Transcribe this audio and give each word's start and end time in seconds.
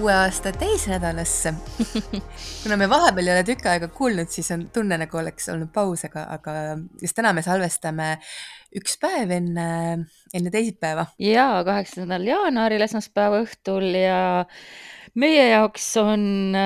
uue 0.00 0.12
aasta 0.16 0.52
teise 0.56 0.94
nädalasse. 0.94 1.52
kuna 2.62 2.76
me 2.80 2.86
vahepeal 2.88 3.28
ei 3.28 3.34
ole 3.34 3.44
tükk 3.44 3.66
aega 3.68 3.88
kuulnud, 3.92 4.30
siis 4.32 4.48
on 4.54 4.62
tunne, 4.72 4.96
nagu 5.00 5.18
oleks 5.20 5.50
olnud 5.52 5.68
paus, 5.74 6.06
aga, 6.08 6.24
aga 6.36 6.54
just 7.02 7.16
täna 7.18 7.34
me 7.36 7.44
salvestame 7.44 8.14
üks 8.80 8.96
päev 9.02 9.34
enne, 9.36 9.66
enne 10.36 10.52
teisipäeva. 10.54 11.04
ja 11.20 11.48
kaheksandal 11.66 12.24
jaanuaril 12.28 12.86
esmaspäeva 12.86 13.42
õhtul 13.44 13.90
ja 13.98 14.20
meie 15.20 15.44
jaoks 15.50 15.90
on 16.00 16.56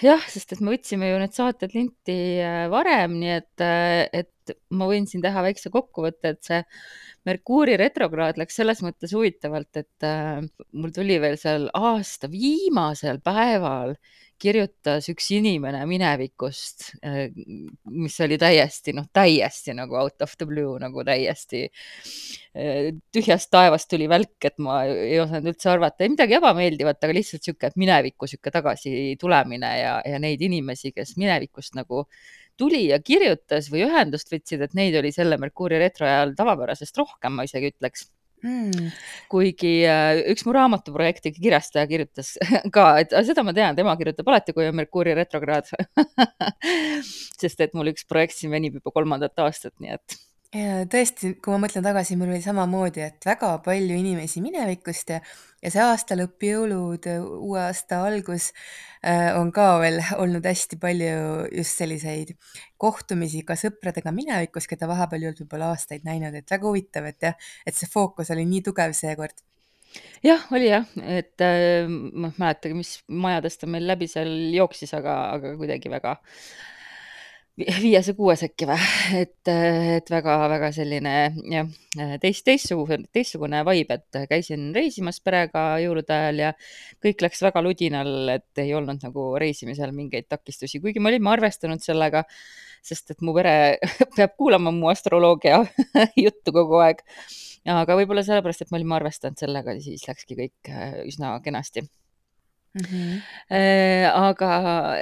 jah, 0.00 0.24
sest 0.32 0.56
et 0.56 0.64
me 0.64 0.72
võtsime 0.76 1.10
ju 1.10 1.20
need 1.20 1.36
saated 1.36 1.76
linti 1.76 2.20
äh, 2.40 2.64
varem, 2.72 3.18
nii 3.20 3.34
et, 3.42 3.66
äh, 3.66 4.06
et 4.52 4.58
ma 4.76 4.88
võin 4.90 5.06
siin 5.10 5.22
teha 5.24 5.44
väikse 5.46 5.72
kokkuvõtte, 5.74 6.34
et 6.34 6.42
see 6.46 6.62
Merkuuri 7.28 7.76
retrokraad 7.76 8.38
läks 8.40 8.56
selles 8.56 8.80
mõttes 8.84 9.12
huvitavalt, 9.12 9.70
et 9.76 10.08
äh, 10.08 10.40
mul 10.72 10.94
tuli 10.96 11.18
veel 11.20 11.36
seal 11.40 11.68
aasta 11.76 12.30
viimasel 12.32 13.20
päeval 13.24 13.96
kirjutas 14.40 15.04
üks 15.12 15.26
inimene 15.36 15.82
minevikust, 15.88 16.86
äh, 17.04 17.28
mis 17.92 18.16
oli 18.24 18.38
täiesti 18.40 18.94
noh, 18.96 19.04
täiesti 19.12 19.74
nagu 19.76 19.98
out 20.00 20.24
of 20.24 20.32
the 20.40 20.48
blue 20.48 20.78
nagu 20.80 21.04
täiesti 21.04 21.66
äh, 21.68 22.88
tühjast 23.12 23.50
taevast 23.52 23.90
tuli 23.92 24.08
välk, 24.10 24.38
et 24.48 24.56
ma 24.62 24.80
ei 24.88 25.20
osanud 25.20 25.52
üldse 25.52 25.70
arvata. 25.72 26.04
Ei 26.04 26.14
midagi 26.14 26.38
ebameeldivat, 26.40 27.02
aga 27.04 27.16
lihtsalt 27.16 27.44
sihuke 27.44 27.72
minevikku 27.80 28.30
sihuke 28.30 28.52
tagasitulemine 28.54 29.74
ja, 29.82 29.94
ja 30.08 30.22
neid 30.22 30.40
inimesi, 30.48 30.94
kes 30.96 31.18
minevikust 31.20 31.76
nagu 31.76 32.06
tuli 32.60 32.86
ja 32.90 33.00
kirjutas 33.02 33.70
või 33.72 33.84
ühendust 33.88 34.32
võtsid, 34.32 34.62
et 34.66 34.78
neid 34.78 34.96
oli 35.00 35.12
selle 35.14 35.38
Merkuuri 35.40 35.80
retro 35.80 36.08
ajal 36.08 36.34
tavapärasest 36.38 37.00
rohkem, 37.00 37.38
ma 37.38 37.48
isegi 37.48 37.74
ütleks. 37.74 38.08
Mm.. 38.40 38.86
kuigi 39.28 39.82
äh, 39.84 40.22
üks 40.32 40.46
mu 40.46 40.54
raamatuprojekti 40.56 41.34
kirjastaja 41.36 41.84
kirjutas 41.90 42.30
ka, 42.74 42.86
et 43.02 43.12
seda 43.28 43.44
ma 43.44 43.52
tean, 43.52 43.76
tema 43.76 43.92
kirjutab 44.00 44.30
alati, 44.32 44.54
kui 44.56 44.64
on 44.64 44.78
Merkuuri 44.78 45.12
retrokraad 45.18 45.68
sest 47.42 47.60
et 47.60 47.76
mul 47.76 47.92
üks 47.92 48.08
projekt 48.08 48.38
siin 48.38 48.56
venib 48.56 48.80
juba 48.80 48.94
kolmandat 48.96 49.44
aastat, 49.44 49.74
nii 49.84 49.92
et 49.98 50.16
ja 50.54 50.84
tõesti, 50.90 51.34
kui 51.38 51.54
ma 51.54 51.60
mõtlen 51.64 51.84
tagasi, 51.84 52.16
mul 52.18 52.32
oli 52.32 52.42
samamoodi, 52.42 53.02
et 53.04 53.26
väga 53.26 53.52
palju 53.64 53.96
inimesi 53.96 54.42
minevikust 54.42 55.12
ja, 55.14 55.20
ja 55.62 55.70
see 55.70 55.82
aasta 55.84 56.16
lõpp, 56.18 56.42
jõulud, 56.42 57.06
uue 57.38 57.60
aasta 57.62 58.00
algus 58.08 58.50
äh, 59.06 59.30
on 59.38 59.52
ka 59.54 59.68
veel 59.82 60.00
olnud 60.18 60.46
hästi 60.46 60.80
palju 60.82 61.12
just 61.54 61.78
selliseid 61.78 62.34
kohtumisi 62.80 63.44
ka 63.46 63.54
sõpradega 63.58 64.12
minevikus, 64.14 64.66
keda 64.70 64.90
vahepeal 64.90 65.22
ei 65.22 65.30
olnud 65.30 65.44
võib-olla 65.44 65.70
aastaid 65.76 66.08
näinud, 66.08 66.34
et 66.34 66.50
väga 66.50 66.66
huvitav, 66.66 67.06
et 67.12 67.30
jah, 67.30 67.38
et 67.66 67.78
see 67.78 67.90
fookus 67.90 68.34
oli 68.34 68.48
nii 68.50 68.64
tugev 68.66 68.96
seekord. 68.96 69.38
Jah, 70.22 70.42
oli 70.54 70.68
jah, 70.68 70.90
et 70.98 71.42
äh, 71.46 71.86
ma 71.86 72.30
ei 72.30 72.42
mäletagi, 72.42 72.74
mis 72.78 72.96
majadest 73.06 73.62
ta 73.62 73.70
meil 73.70 73.86
läbi 73.86 74.10
seal 74.10 74.34
jooksis, 74.54 74.98
aga, 74.98 75.16
aga 75.38 75.54
kuidagi 75.58 75.90
väga 75.90 76.18
viies 77.80 78.08
ja 78.10 78.14
kuues 78.16 78.42
äkki 78.46 78.66
või, 78.68 78.78
et, 79.18 79.50
et 79.50 80.10
väga-väga 80.12 80.70
selline 80.74 81.12
jah, 81.52 81.68
teist, 82.22 82.44
teistsugune, 82.46 83.08
teistsugune 83.14 83.62
vibe, 83.66 83.98
et 84.00 84.18
käisin 84.30 84.70
reisimas 84.76 85.20
perega 85.24 85.64
jõulude 85.82 86.14
ajal 86.16 86.42
ja 86.44 86.50
kõik 87.04 87.24
läks 87.26 87.42
väga 87.46 87.62
ludinal, 87.64 88.12
et 88.36 88.62
ei 88.62 88.74
olnud 88.76 89.04
nagu 89.04 89.26
reisimisel 89.40 89.94
mingeid 89.96 90.28
takistusi, 90.30 90.82
kuigi 90.82 91.02
me 91.02 91.12
olime 91.12 91.32
arvestanud 91.34 91.82
sellega, 91.84 92.24
sest 92.86 93.14
et 93.14 93.24
mu 93.26 93.34
pere 93.36 93.54
peab 94.16 94.36
kuulama 94.40 94.72
mu 94.74 94.90
astroloogia 94.92 95.62
juttu 96.24 96.56
kogu 96.56 96.80
aeg. 96.84 97.04
aga 97.68 97.96
võib-olla 97.98 98.24
sellepärast, 98.26 98.64
et 98.64 98.74
me 98.74 98.80
olime 98.80 98.98
arvestanud 99.00 99.40
sellega, 99.40 99.76
siis 99.84 100.06
läkski 100.08 100.38
kõik 100.38 100.74
üsna 101.06 101.36
kenasti 101.44 101.84
Mm 102.70 102.84
-hmm. 102.86 103.22
aga 104.14 104.48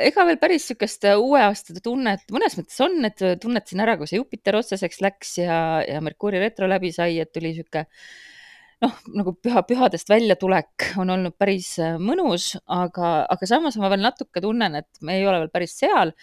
ega 0.01 0.25
veel 0.25 0.39
päris 0.41 0.63
niisugust 0.65 1.05
uue 1.21 1.43
aasta 1.45 1.75
tunnet 1.85 2.23
mõnes 2.33 2.57
mõttes 2.57 2.81
on, 2.81 3.05
et 3.05 3.21
tunnetasin 3.43 3.83
ära, 3.85 3.99
kui 4.01 4.09
see 4.09 4.17
Jupiter 4.17 4.57
otseseks 4.57 5.03
läks 5.05 5.35
ja, 5.43 5.59
ja 5.85 6.01
Merkuuri 6.01 6.41
retro 6.41 6.69
läbi 6.69 6.93
sai, 6.93 7.19
et 7.21 7.33
tuli 7.33 7.53
niisugune 7.53 7.85
noh, 8.85 8.95
nagu 9.19 9.35
püha, 9.43 9.63
pühadest 9.67 10.11
väljatulek 10.11 10.93
on 11.03 11.11
olnud 11.15 11.35
päris 11.41 11.75
mõnus, 12.03 12.53
aga, 12.65 13.25
aga 13.31 13.49
samas 13.51 13.79
ma 13.81 13.91
veel 13.93 14.05
natuke 14.05 14.43
tunnen, 14.45 14.79
et 14.81 15.03
me 15.03 15.19
ei 15.19 15.27
ole 15.27 15.43
veel 15.43 15.53
päris 15.53 15.75
seal. 15.81 16.15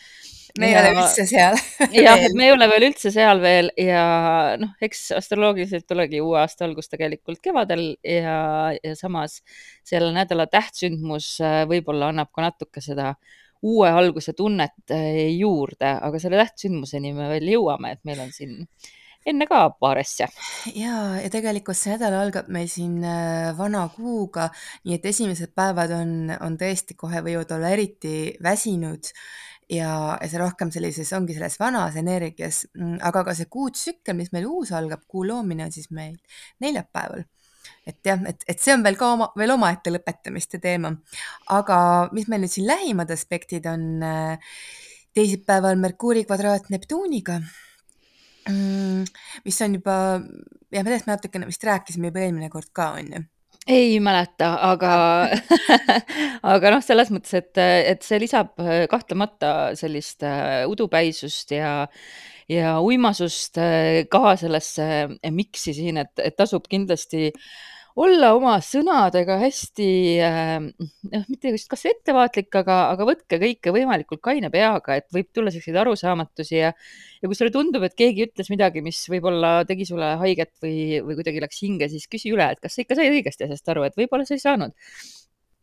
Me 0.56 0.70
ei 0.72 0.78
ole 0.80 0.94
üldse 0.96 1.26
seal 1.28 1.58
jah, 2.06 2.22
et 2.24 2.36
me 2.38 2.48
ei 2.48 2.54
ole 2.56 2.68
veel 2.72 2.88
üldse 2.88 3.12
seal 3.12 3.42
veel 3.44 3.74
ja 3.80 4.04
noh, 4.60 4.72
eks 4.84 5.10
astroloogiliselt 5.18 5.92
olegi 5.92 6.22
uue 6.24 6.40
aasta 6.40 6.64
algus 6.64 6.88
tegelikult 6.92 7.42
kevadel 7.44 7.90
ja, 8.00 8.38
ja 8.78 8.94
samas 8.96 9.42
selle 9.84 10.14
nädala 10.16 10.48
tähtsündmus 10.48 11.34
äh, 11.44 11.64
võib-olla 11.68 12.14
annab 12.14 12.32
ka 12.32 12.46
natuke 12.48 12.84
seda 12.84 13.18
uue 13.66 13.90
alguse 13.90 14.32
tunnet 14.38 14.96
äh, 14.96 15.26
juurde, 15.36 15.92
aga 16.08 16.24
selle 16.24 16.40
tähtsündmuseni 16.40 17.12
me 17.18 17.28
veel 17.34 17.52
jõuame, 17.58 17.98
et 17.98 18.08
meil 18.08 18.24
on 18.24 18.32
siin 18.32 18.62
enne 19.26 19.48
ka 19.50 19.62
paar 19.80 20.00
asja. 20.02 20.28
ja, 20.76 21.18
ja 21.22 21.32
tegelikult 21.34 21.78
see 21.80 21.96
nädal 21.96 22.18
algab 22.20 22.50
meil 22.54 22.70
siin 22.72 23.00
äh, 23.04 23.52
vana 23.58 23.88
kuuga, 23.96 24.50
nii 24.86 25.00
et 25.00 25.10
esimesed 25.12 25.56
päevad 25.58 25.94
on, 25.98 26.16
on 26.40 26.58
tõesti 26.62 26.98
kohe 27.00 27.24
võivad 27.26 27.56
olla 27.58 27.74
eriti 27.74 28.36
väsinud 28.44 29.10
ja, 29.72 29.92
ja 30.22 30.30
see 30.30 30.42
rohkem 30.42 30.74
sellises, 30.74 31.14
ongi 31.18 31.38
selles 31.38 31.58
vanas 31.62 31.98
energias, 32.02 32.66
mm, 32.78 33.00
aga 33.10 33.26
ka 33.30 33.38
see 33.38 33.50
kuutsükkel, 33.52 34.18
mis 34.18 34.32
meil 34.36 34.50
uus 34.50 34.74
algab, 34.78 35.06
kuu 35.10 35.26
loomine 35.28 35.66
on 35.66 35.74
siis 35.74 35.90
meil 35.96 36.16
neljapäeval. 36.64 37.26
et 37.86 37.98
jah, 38.06 38.22
et, 38.30 38.44
et 38.50 38.62
see 38.62 38.74
on 38.74 38.84
veel 38.86 38.98
ka 38.98 39.12
oma, 39.14 39.32
veel 39.38 39.56
omaette 39.56 39.94
lõpetamiste 39.94 40.62
teema. 40.62 40.94
aga 41.50 41.78
mis 42.14 42.30
meil 42.30 42.46
nüüd 42.46 42.54
siin 42.54 42.70
lähimad 42.70 43.10
aspektid 43.14 43.66
on 43.70 44.04
äh, 44.06 44.58
teisipäeval 45.18 45.80
Merkuuri 45.82 46.26
kvadraat 46.28 46.70
Neptuuniga 46.70 47.40
mis 48.50 49.62
on 49.66 49.78
juba, 49.80 49.96
jah, 50.72 50.84
me 50.84 50.90
sellest 50.90 51.10
natukene 51.10 51.48
vist 51.50 51.66
rääkisime 51.66 52.12
juba 52.12 52.26
eelmine 52.26 52.52
kord 52.54 52.70
ka, 52.76 52.92
on 53.00 53.10
ju. 53.16 53.24
Ei 53.66 53.96
mäleta, 54.04 54.52
aga 54.68 54.92
aga 56.54 56.74
noh, 56.76 56.84
selles 56.86 57.10
mõttes, 57.14 57.34
et, 57.40 57.58
et 57.58 58.06
see 58.06 58.20
lisab 58.22 58.54
äh, 58.62 58.84
kahtlemata 58.92 59.74
sellist 59.80 60.26
äh, 60.28 60.68
udupäisust 60.70 61.56
ja 61.56 61.88
ja 62.52 62.76
uimasust 62.78 63.58
äh, 63.58 64.04
ka 64.12 64.36
sellesse 64.38 64.86
miksi 65.34 65.74
siin, 65.74 65.98
et, 66.04 66.14
et 66.22 66.38
tasub 66.38 66.70
kindlasti 66.70 67.32
äh, 67.32 67.50
olla 67.96 68.32
oma 68.36 68.56
sõnadega 68.64 69.38
hästi 69.40 69.88
äh, 70.24 70.68
noh, 70.68 71.26
mitte 71.32 71.54
just 71.54 71.70
kas 71.72 71.86
ettevaatlik, 71.88 72.50
aga, 72.60 72.78
aga 72.92 73.08
võtke 73.08 73.40
kõike 73.42 73.74
võimalikult 73.76 74.22
kaine 74.26 74.52
peaga, 74.54 74.98
et 75.00 75.08
võib 75.16 75.30
tulla 75.36 75.54
selliseid 75.54 75.80
arusaamatusi 75.80 76.58
ja 76.60 76.74
ja 76.76 77.30
kui 77.30 77.38
sulle 77.38 77.54
tundub, 77.56 77.86
et 77.88 77.96
keegi 77.98 78.28
ütles 78.28 78.52
midagi, 78.52 78.84
mis 78.86 79.00
võib-olla 79.10 79.58
tegi 79.68 79.88
sulle 79.88 80.16
haiget 80.22 80.54
või, 80.64 81.02
või 81.06 81.20
kuidagi 81.22 81.44
läks 81.44 81.62
hinge, 81.64 81.90
siis 81.92 82.10
küsi 82.12 82.34
üle, 82.36 82.50
et 82.52 82.64
kas 82.64 82.76
sa 82.76 82.84
ikka 82.84 83.00
said 83.00 83.16
õigesti 83.16 83.48
asjast 83.48 83.72
aru, 83.74 83.88
et 83.88 83.96
võib-olla 83.98 84.28
sa 84.28 84.36
ei 84.36 84.44
saanud 84.44 84.76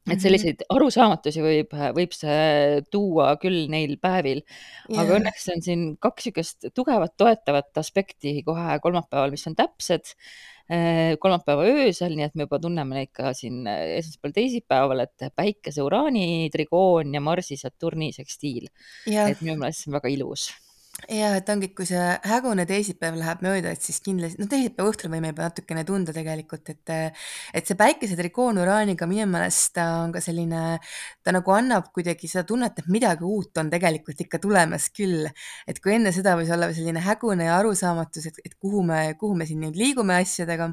et 0.03 0.17
mhm. 0.17 0.23
selliseid 0.25 0.65
arusaamatusi 0.75 1.45
võib, 1.45 1.75
võib 1.95 2.15
see 2.17 2.81
tuua 2.91 3.37
küll 3.39 3.69
neil 3.71 3.93
päevil, 4.03 4.41
aga 4.89 5.05
yeah. 5.05 5.19
õnneks 5.21 5.45
on 5.53 5.63
siin 5.63 5.85
kaks 6.03 6.27
niisugust 6.27 6.73
tugevat 6.75 7.15
toetavat 7.21 7.79
aspekti 7.79 8.41
kohe 8.43 8.81
kolmapäeval, 8.83 9.31
mis 9.31 9.47
on 9.47 9.55
täpsed 9.61 10.17
Äh, 10.62 10.62
kolmapäeva 11.23 11.67
öösel, 11.69 12.17
nii 12.17 12.27
et 12.29 12.37
me 12.39 12.47
juba 12.47 12.59
tunneme 12.63 12.97
neid 12.97 13.13
ka 13.15 13.33
siin 13.37 13.67
äh, 13.69 13.99
esmaspäeval, 13.99 14.37
teisipäeval, 14.39 15.05
et 15.07 15.29
päikese 15.37 15.85
uraani 15.85 16.51
trigoon 16.55 17.15
ja 17.15 17.21
Marsi 17.25 17.59
Saturni 17.61 18.13
sekstiil. 18.17 18.69
et 19.07 19.41
minu 19.45 19.59
meelest 19.61 19.85
see 19.85 19.93
on 19.93 19.99
väga 20.01 20.13
ilus 20.13 20.51
ja 21.11 21.33
et 21.39 21.49
ongi, 21.51 21.71
kui 21.77 21.87
see 21.89 22.01
hägune 22.29 22.65
teisipäev 22.69 23.17
läheb 23.19 23.43
mööda, 23.45 23.73
et 23.75 23.85
siis 23.85 23.99
kindlasti, 24.05 24.39
noh, 24.41 24.49
teisipäeva 24.51 24.91
õhtul 24.93 25.11
võime 25.13 25.33
juba 25.33 25.47
natukene 25.49 25.85
tunda 25.89 26.15
tegelikult, 26.15 26.73
et 26.73 26.93
et 26.93 27.69
see 27.69 27.79
päikese 27.79 28.17
trikoon 28.19 28.61
uraaniga 28.63 29.09
minu 29.11 29.27
meelest 29.33 29.73
ta 29.79 29.87
on 30.03 30.13
ka 30.15 30.23
selline, 30.25 30.63
ta 31.25 31.35
nagu 31.35 31.55
annab 31.57 31.91
kuidagi 31.97 32.31
seda 32.31 32.45
tunnet, 32.49 32.79
et 32.79 32.91
midagi 32.93 33.27
uut 33.27 33.63
on 33.63 33.71
tegelikult 33.73 34.21
ikka 34.27 34.41
tulemas 34.43 34.91
küll. 34.95 35.27
et 35.67 35.81
kui 35.83 35.97
enne 35.97 36.13
seda 36.13 36.37
võis 36.39 36.53
olla 36.53 36.71
selline 36.73 37.03
hägune 37.03 37.49
ja 37.49 37.57
arusaamatus, 37.59 38.29
et, 38.31 38.43
et 38.45 38.55
kuhu 38.61 38.85
me, 38.87 39.15
kuhu 39.19 39.35
me 39.39 39.49
siin 39.49 39.65
nüüd 39.65 39.79
liigume 39.79 40.21
asjadega 40.21 40.73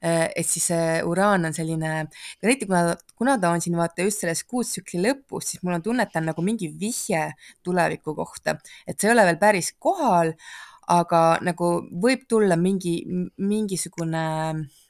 et 0.00 0.46
siis 0.46 0.68
uraan 1.06 1.48
on 1.48 1.54
selline, 1.54 2.06
eriti 2.42 2.66
kuna, 2.68 2.94
kuna 3.18 3.36
ta 3.40 3.50
on 3.50 3.62
siin 3.62 3.76
vaata 3.78 4.06
just 4.06 4.22
selles 4.22 4.44
kuutsükli 4.46 5.00
lõpus, 5.02 5.52
siis 5.52 5.62
mul 5.66 5.78
on 5.78 5.84
tunne, 5.84 6.06
et 6.06 6.12
ta 6.14 6.22
on 6.22 6.30
nagu 6.30 6.44
mingi 6.46 6.70
vihje 6.80 7.24
tuleviku 7.66 8.14
kohta, 8.14 8.58
et 8.86 8.98
see 8.98 9.10
ei 9.10 9.16
ole 9.16 9.26
veel 9.26 9.40
päris 9.40 9.72
kohal, 9.78 10.34
aga 10.88 11.22
nagu 11.44 11.70
võib 12.02 12.24
tulla 12.30 12.56
mingi, 12.56 13.00
mingisugune, 13.44 14.24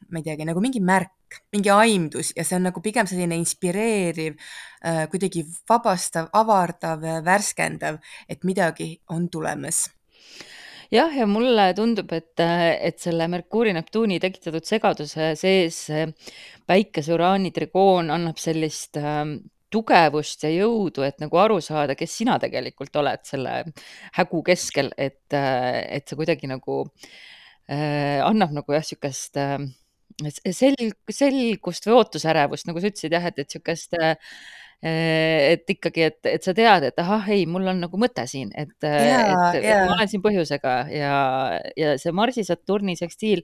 ma 0.09 0.21
ei 0.21 0.27
teagi, 0.27 0.47
nagu 0.47 0.63
mingi 0.63 0.83
märk, 0.85 1.43
mingi 1.53 1.73
aimdus 1.73 2.33
ja 2.37 2.45
see 2.47 2.57
on 2.57 2.69
nagu 2.71 2.81
pigem 2.85 3.09
selline 3.09 3.37
inspireeriv, 3.41 4.39
äh, 4.87 5.05
kuidagi 5.13 5.45
vabastav, 5.69 6.31
avardav, 6.33 7.05
värskendav, 7.27 8.01
et 8.29 8.45
midagi 8.49 8.95
on 9.13 9.29
tulemas 9.33 9.89
jah, 10.95 11.13
ja 11.15 11.27
mulle 11.29 11.69
tundub, 11.77 12.13
et, 12.17 12.35
et 12.41 12.99
selle 13.01 13.29
Merkuuri-Neptuuni 13.33 14.19
tekitatud 14.23 14.65
segaduse 14.67 15.35
sees 15.39 15.85
Päikese-Uraani 16.69 17.53
trigoon 17.55 18.11
annab 18.15 18.41
sellist 18.41 18.97
äh, 19.01 19.25
tugevust 19.73 20.45
ja 20.47 20.51
jõudu, 20.53 21.05
et 21.05 21.19
nagu 21.23 21.41
aru 21.41 21.59
saada, 21.65 21.97
kes 21.99 22.15
sina 22.21 22.39
tegelikult 22.41 22.95
oled 23.01 23.25
selle 23.29 23.57
hägu 24.17 24.43
keskel, 24.47 24.91
et, 24.97 25.27
et 25.33 26.09
see 26.09 26.19
kuidagi 26.19 26.49
nagu 26.51 26.81
äh, 27.69 28.25
annab 28.25 28.55
nagu 28.57 28.77
jah, 28.77 28.85
niisugust 28.85 29.41
äh, 29.41 29.59
selg, 30.57 30.97
selgust 31.13 31.89
või 31.89 31.99
ootusärevust, 32.01 32.69
nagu 32.71 32.81
sa 32.81 32.93
ütlesid 32.93 33.19
jah, 33.19 33.29
et, 33.29 33.43
et 33.43 33.49
niisugust 33.51 33.99
äh, 34.01 34.17
et 34.79 35.71
ikkagi, 35.75 36.05
et, 36.07 36.19
et 36.31 36.45
sa 36.45 36.53
tead, 36.55 36.85
et 36.87 37.01
ahah, 37.03 37.25
ei, 37.35 37.47
mul 37.51 37.67
on 37.67 37.81
nagu 37.83 37.99
mõte 37.99 38.23
siin, 38.31 38.53
et, 38.55 38.71
et, 38.87 39.57
et 39.59 39.65
ma 39.89 39.97
olen 39.97 40.11
siin 40.11 40.23
põhjusega 40.23 40.75
ja, 40.95 41.15
ja 41.75 41.97
see 41.99 42.13
Marsi-Saturni 42.15 42.95
sekstiil 42.99 43.43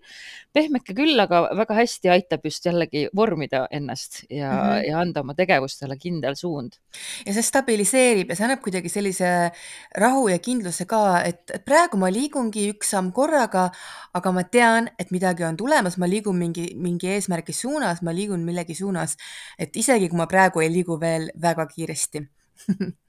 pehmeke 0.54 0.94
küll, 0.94 1.18
aga 1.18 1.48
väga 1.58 1.74
hästi 1.80 2.12
aitab 2.14 2.46
just 2.46 2.68
jällegi 2.68 3.08
vormida 3.16 3.64
ennast 3.74 4.22
ja 4.28 4.52
mm. 4.52 4.60
-hmm. 4.60 4.84
ja 4.88 5.00
anda 5.00 5.24
oma 5.26 5.34
tegevustele 5.34 5.96
kindel 5.98 6.38
suund. 6.38 6.78
ja 7.26 7.34
see 7.34 7.42
stabiliseerib 7.42 8.30
ja 8.30 8.36
see 8.36 8.46
annab 8.46 8.62
kuidagi 8.62 8.88
sellise 8.88 9.50
rahu 9.98 10.28
ja 10.28 10.38
kindluse 10.38 10.86
ka, 10.86 11.22
et, 11.26 11.50
et 11.50 11.64
praegu 11.64 11.98
ma 11.98 12.12
liigungi 12.14 12.68
üks 12.76 12.94
samm 12.94 13.10
korraga, 13.12 13.70
aga 14.14 14.32
ma 14.32 14.44
tean, 14.44 14.88
et 14.98 15.10
midagi 15.10 15.42
on 15.44 15.56
tulemas, 15.56 15.98
ma 15.98 16.06
liigun 16.06 16.38
mingi, 16.38 16.70
mingi 16.78 17.10
eesmärgi 17.10 17.52
suunas, 17.52 18.02
ma 18.02 18.14
liigun 18.14 18.46
millegi 18.46 18.74
suunas. 18.74 19.16
et 19.58 19.76
isegi 19.76 20.08
kui 20.08 20.18
ma 20.18 20.26
praegu 20.26 20.60
ei 20.60 20.70
liigu 20.70 21.00
veel 21.00 21.23
väga 21.40 21.66
kiiresti 21.70 22.20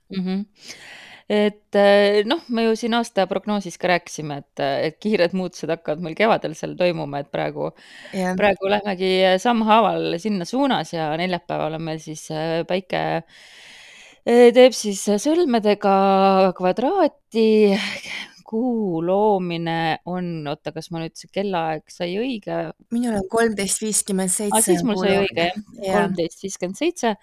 mm. 0.10 0.22
-hmm. 0.22 0.46
et 1.30 1.76
eh, 1.76 2.22
noh, 2.26 2.42
me 2.50 2.66
ju 2.68 2.76
siin 2.78 2.94
aasta 2.94 3.28
prognoosis 3.28 3.78
ka 3.82 3.90
rääkisime, 3.94 4.38
et, 4.44 4.64
et 4.90 4.98
kiired 5.02 5.34
muutused 5.34 5.70
hakkavad 5.70 6.04
meil 6.06 6.16
kevadel 6.18 6.54
seal 6.58 6.76
toimuma, 6.78 7.24
et 7.24 7.32
praegu, 7.32 7.72
praegu 8.38 8.70
lähmegi 8.70 9.14
sammhaaval 9.42 10.20
sinna 10.22 10.46
suunas 10.46 10.94
ja 10.94 11.12
neljapäeval 11.18 11.80
on 11.80 11.88
meil 11.90 12.02
siis 12.04 12.28
eh, 12.32 12.62
päike 12.68 13.02
eh, 14.26 14.52
teeb 14.54 14.74
siis 14.74 15.06
sõlmedega 15.18 15.96
kvadraati. 16.58 17.50
kuu 18.46 19.02
loomine 19.02 19.98
on, 20.06 20.46
oota, 20.48 20.70
kas 20.72 20.92
ma 20.94 21.00
nüüd 21.02 21.16
see 21.18 21.32
kellaaeg 21.34 21.90
sai 21.90 22.12
õige? 22.22 22.58
minul 22.94 23.18
on 23.18 23.26
kolmteist 23.30 23.82
viiskümmend 23.82 24.30
seitse 24.30 24.62
siis 24.62 24.84
mul 24.86 25.00
sai 25.02 25.16
õige 25.24 25.48
jah, 25.82 25.96
kolmteist 25.96 26.46
viiskümmend 26.46 26.78
seitse 26.78 27.16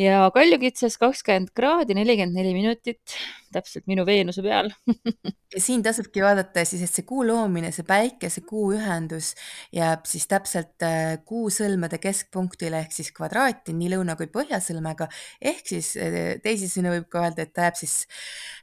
ja 0.00 0.30
kaljukitses 0.34 0.96
kakskümmend 1.00 1.52
kraadi, 1.56 1.96
nelikümmend 1.98 2.38
neli 2.38 2.54
minutit, 2.56 3.16
täpselt 3.54 3.88
minu 3.90 4.06
Veenuse 4.08 4.42
peal 4.44 4.70
ja 5.52 5.60
siin 5.60 5.82
tasubki 5.84 6.22
vaadata 6.22 6.64
siis, 6.66 6.82
et 6.86 6.92
see 6.92 7.06
kuu 7.08 7.24
loomine, 7.26 7.72
see 7.74 7.84
päikese-kuu 7.86 8.72
ühendus 8.76 9.32
jääb 9.74 10.06
siis 10.08 10.26
täpselt 10.30 10.84
äh, 10.86 11.18
kuu 11.28 11.50
sõlmede 11.52 11.98
keskpunktile 12.02 12.80
ehk 12.82 12.94
siis 12.96 13.12
kvadraati 13.14 13.74
nii 13.76 13.92
lõuna 13.94 14.16
kui 14.18 14.30
põhjasõlmega. 14.32 15.08
ehk 15.52 15.72
siis 15.74 15.92
äh, 16.00 16.18
teisisõnu 16.42 16.94
võib 16.96 17.08
ka 17.12 17.26
öelda, 17.26 17.46
et 17.46 17.52
ta 17.54 17.68
jääb 17.68 17.78
siis 17.80 17.96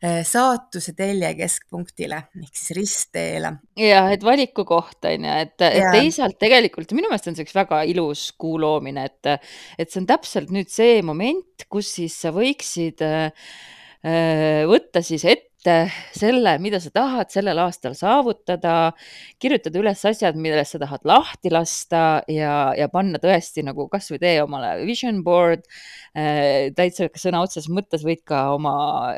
äh, 0.04 0.22
saatuse 0.28 0.96
telje 0.98 1.34
keskpunktile 1.40 2.24
ehk 2.44 2.54
siis 2.56 2.76
ristteele. 2.78 3.56
jah, 3.80 4.12
et 4.14 4.26
valiku 4.26 4.66
koht 4.68 5.10
on 5.10 5.28
ju, 5.30 5.40
et, 5.46 5.58
et 5.62 5.82
ja, 5.82 5.92
teisalt 5.96 6.40
tegelikult 6.42 6.94
minu 6.98 7.12
meelest 7.12 7.30
on 7.30 7.38
see 7.38 7.48
üks 7.48 7.58
väga 7.58 7.84
ilus 7.90 8.30
kuu 8.40 8.58
loomine, 8.62 9.10
et, 9.10 9.50
et 9.78 9.90
see 9.90 10.02
on 10.02 10.10
täpselt 10.10 10.54
nüüd 10.54 10.72
see 10.74 11.04
moment, 11.06 11.68
kus 11.70 11.94
siis 12.00 12.18
sa 12.24 12.34
võiksid 12.36 13.06
äh, 13.06 13.30
võtta 14.04 15.02
siis 15.04 15.26
ette 15.28 15.49
selle, 15.64 16.54
mida 16.64 16.80
sa 16.80 16.92
tahad 16.94 17.32
sellel 17.34 17.60
aastal 17.66 17.96
saavutada, 17.98 18.94
kirjutada 19.42 19.82
üles 19.82 20.04
asjad, 20.08 20.38
millest 20.40 20.76
sa 20.76 20.80
tahad 20.80 21.04
lahti 21.04 21.52
lasta 21.52 22.04
ja, 22.32 22.72
ja 22.78 22.88
panna 22.92 23.20
tõesti 23.20 23.66
nagu 23.68 23.90
kasvõi 23.92 24.22
tee 24.24 24.38
omale 24.44 24.78
vision 24.88 25.24
board 25.24 25.66
äh,. 26.16 26.72
täitsa 26.76 27.10
sõna 27.16 27.44
otseses 27.44 27.70
mõttes 27.70 28.06
võid 28.08 28.24
ka 28.24 28.50
oma, 28.56 28.74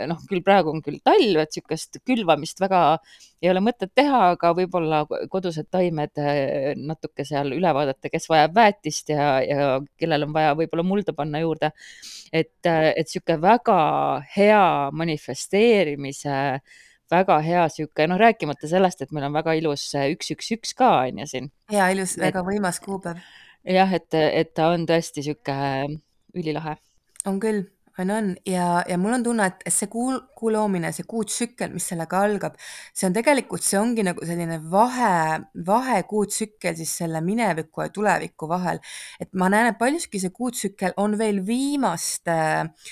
noh, 0.09 0.21
küll 0.29 0.41
praegu 0.45 0.73
on 0.73 0.81
küll 0.81 1.01
talv, 1.05 1.43
et 1.43 1.53
niisugust 1.53 2.01
külvamist 2.07 2.61
väga 2.63 2.81
ei 3.41 3.49
ole 3.49 3.61
mõtet 3.63 3.89
teha, 3.97 4.19
aga 4.35 4.51
võib-olla 4.57 5.01
kodused 5.31 5.65
taimed 5.73 6.19
äh, 6.21 6.73
natuke 6.77 7.25
seal 7.25 7.55
üle 7.55 7.71
vaadata, 7.73 8.11
kes 8.13 8.29
vajab 8.29 8.53
väetist 8.57 9.09
ja, 9.13 9.27
ja 9.41 9.69
kellel 9.99 10.27
on 10.27 10.35
vaja 10.35 10.53
võib-olla 10.59 10.85
mulda 10.85 11.15
panna 11.17 11.41
juurde. 11.41 11.71
et, 12.31 12.53
äh, 12.69 12.91
et 12.95 13.09
niisugune 13.09 13.41
väga 13.41 13.77
hea 14.35 14.91
manifesteerimise, 14.95 16.30
väga 17.11 17.39
hea 17.43 17.65
niisugune, 17.67 18.07
noh, 18.13 18.21
rääkimata 18.21 18.69
sellest, 18.71 19.03
et 19.03 19.11
meil 19.15 19.27
on 19.27 19.35
väga 19.35 19.55
ilus 19.59 19.89
üks, 19.99 20.31
üks, 20.35 20.53
üks 20.57 20.77
ka 20.77 20.93
on 21.01 21.23
ju 21.23 21.27
siin. 21.33 21.51
ja 21.73 21.89
ilus, 21.93 22.15
väga 22.21 22.45
võimas 22.47 22.79
kuupäev. 22.83 23.19
jah, 23.67 23.93
et, 23.99 24.09
et 24.13 24.55
ta 24.55 24.71
on 24.75 24.87
tõesti 24.89 25.23
niisugune 25.23 26.01
ülilahe. 26.37 26.77
on 27.25 27.39
küll 27.43 27.65
on, 28.01 28.11
on 28.11 28.35
ja, 28.45 28.83
ja 28.87 28.97
mul 28.97 29.13
on 29.13 29.23
tunne, 29.23 29.47
et 29.65 29.73
see 29.73 29.89
kuu, 29.91 30.15
kuu 30.37 30.51
loomine, 30.53 30.91
see 30.95 31.05
kuutsükkel, 31.07 31.71
mis 31.73 31.89
sellega 31.91 32.21
algab, 32.25 32.55
see 32.95 33.07
on 33.09 33.15
tegelikult, 33.15 33.65
see 33.65 33.79
ongi 33.79 34.05
nagu 34.07 34.25
selline 34.25 34.57
vahe, 34.71 35.41
vahekuutsükkel 35.67 36.77
siis 36.79 36.93
selle 37.01 37.21
mineviku 37.25 37.85
ja 37.85 37.91
tuleviku 37.93 38.49
vahel. 38.51 38.81
et 39.19 39.31
ma 39.33 39.49
näen, 39.51 39.71
et 39.73 39.79
paljuski 39.79 40.21
see 40.23 40.33
kuutsükkel 40.35 40.95
on 41.01 41.17
veel 41.19 41.43
viimaste 41.45 42.37
äh, 42.37 42.91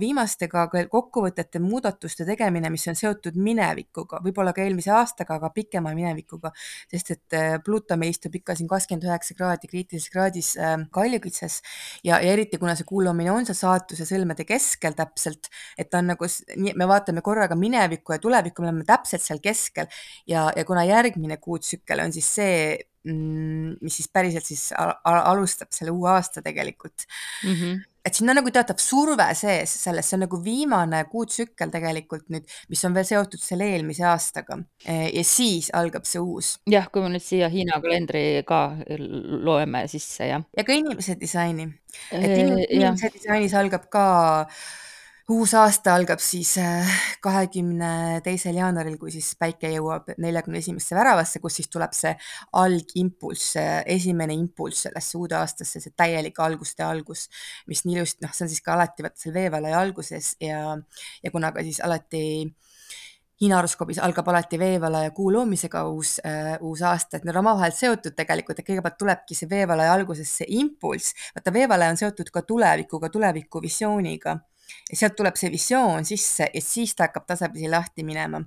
viimastega 0.00 0.64
kokkuvõtete, 0.90 1.60
muudatuste 1.60 2.24
tegemine, 2.24 2.70
mis 2.72 2.86
on 2.88 2.96
seotud 2.96 3.36
minevikuga, 3.36 4.20
võib-olla 4.24 4.54
ka 4.56 4.64
eelmise 4.64 4.92
aastaga, 4.94 5.36
aga 5.36 5.50
pikema 5.54 5.92
minevikuga, 5.94 6.52
sest 6.90 7.12
et 7.14 7.36
äh, 7.36 7.56
Pluto 7.64 7.96
meil 8.00 8.14
istub 8.14 8.34
ikka 8.38 8.56
siin 8.56 8.70
kakskümmend 8.70 9.04
üheksa 9.08 9.36
kraadi 9.36 9.70
kriitilises 9.70 10.10
kraadis 10.12 10.52
äh, 10.56 10.76
kaljukitses. 10.92 11.60
Ja, 12.04 12.18
ja 12.24 12.32
eriti 12.32 12.58
kuna 12.60 12.74
see 12.78 12.88
kuu 12.88 13.04
loomine 13.04 13.32
on 13.34 13.48
see 13.48 13.58
saatuse 13.58 14.08
sõlmede 14.08 14.46
keskel 14.48 14.96
täpselt, 14.98 15.50
et 15.78 15.90
ta 15.92 16.00
on 16.00 16.14
nagu, 16.14 16.30
me 16.56 16.88
vaatame 16.88 17.24
korraga 17.24 17.58
minevikku 17.58 18.16
ja 18.16 18.22
tulevikku, 18.22 18.64
me 18.64 18.72
oleme 18.72 18.88
täpselt 18.88 19.24
seal 19.24 19.42
keskel. 19.44 19.90
Ja, 20.30 20.48
ja 20.56 20.64
kuna 20.64 20.86
järgmine 20.88 21.36
kuutsükkel 21.42 22.00
on 22.00 22.16
siis 22.16 22.32
see, 22.40 22.56
mm, 23.04 23.76
mis 23.84 24.00
siis 24.00 24.08
päriselt 24.12 24.48
siis 24.48 24.70
alustab 25.04 25.72
selle 25.76 25.92
uue 25.92 26.10
aasta 26.16 26.42
tegelikult. 26.42 27.04
Mm. 27.44 27.54
-hmm 27.54 27.89
et 28.06 28.16
siin 28.16 28.32
on 28.32 28.40
nagu 28.40 28.52
teatav 28.54 28.80
surve 28.80 29.28
sees 29.38 29.74
selles, 29.84 30.08
see 30.08 30.16
on 30.18 30.24
nagu 30.26 30.40
viimane 30.44 31.02
kuutsükkel 31.12 31.72
tegelikult 31.72 32.28
nüüd, 32.32 32.48
mis 32.72 32.84
on 32.88 32.96
veel 32.96 33.08
seotud 33.08 33.42
selle 33.42 33.68
eelmise 33.74 34.06
aastaga. 34.08 34.58
ja 34.86 35.24
siis 35.26 35.70
algab 35.76 36.08
see 36.08 36.22
uus. 36.22 36.54
jah, 36.70 36.88
kui 36.92 37.04
me 37.04 37.12
nüüd 37.12 37.24
siia 37.24 37.50
Hiina 37.52 37.80
kalendri 37.82 38.42
ka 38.48 38.62
loeme 38.88 39.86
sisse, 39.90 40.30
jah. 40.32 40.44
ja 40.56 40.64
ka 40.64 40.76
inimese 40.76 41.18
disaini, 41.20 41.68
et 42.10 42.30
Äh, 42.30 42.40
inim, 42.40 42.58
jah. 42.58 42.94
inimese 42.94 43.10
disainis 43.14 43.54
algab 43.58 43.88
ka 43.92 44.04
uus 45.30 45.52
aasta 45.54 45.92
algab 45.94 46.18
siis 46.22 46.56
kahekümne 47.22 48.20
teisel 48.26 48.56
jaanuaril, 48.58 48.96
kui 48.98 49.12
siis 49.14 49.28
päike 49.38 49.70
jõuab 49.70 50.08
neljakümne 50.18 50.58
esimesse 50.58 50.96
väravasse, 50.98 51.38
kus 51.42 51.60
siis 51.60 51.70
tuleb 51.70 51.94
see 51.94 52.10
algimpulss, 52.58 53.54
esimene 53.86 54.34
impulss 54.34 54.88
sellesse 54.88 55.18
uude 55.20 55.38
aastasse, 55.38 55.82
see 55.82 55.94
täielik 55.96 56.40
alguste 56.42 56.82
algus, 56.86 57.28
mis 57.70 57.84
nii 57.86 58.00
ilusti, 58.00 58.24
noh, 58.26 58.34
see 58.34 58.48
on 58.48 58.50
siis 58.50 58.64
ka 58.66 58.74
alati 58.74 59.06
vaata 59.06 59.22
seal 59.22 59.36
veevalaja 59.36 59.78
alguses 59.84 60.34
ja, 60.42 60.74
ja 61.22 61.34
kuna 61.34 61.54
ka 61.54 61.66
siis 61.66 61.82
alati 61.84 62.24
Hiina 63.40 63.56
horoskoobis 63.56 63.96
algab 64.04 64.26
alati 64.28 64.58
veevalaja 64.60 65.14
kuu 65.16 65.30
loomisega 65.32 65.86
uus 65.88 66.18
äh,, 66.28 66.58
uus 66.60 66.82
aasta, 66.84 67.16
et 67.16 67.24
need 67.24 67.32
on 67.32 67.40
omavahel 67.40 67.72
seotud 67.72 68.12
tegelikult, 68.12 68.58
et 68.60 68.66
kõigepealt 68.66 68.98
tulebki 69.00 69.38
see 69.38 69.48
veevalaja 69.48 69.94
alguses 69.96 70.34
see 70.42 70.50
impulss, 70.58 71.14
vaata 71.32 71.54
veevalaja 71.54 71.94
on 71.94 72.00
seotud 72.02 72.28
ka 72.34 72.42
tulevikuga, 72.44 73.08
tulevikuvisiooniga 73.14 74.36
ja 74.90 74.96
sealt 74.96 75.16
tuleb 75.16 75.36
see 75.36 75.50
visioon 75.52 76.04
sisse 76.04 76.48
ja 76.54 76.62
siis 76.64 76.94
ta 76.96 77.08
hakkab 77.08 77.26
tasapisi 77.26 77.68
lahti 77.70 78.04
minema. 78.04 78.42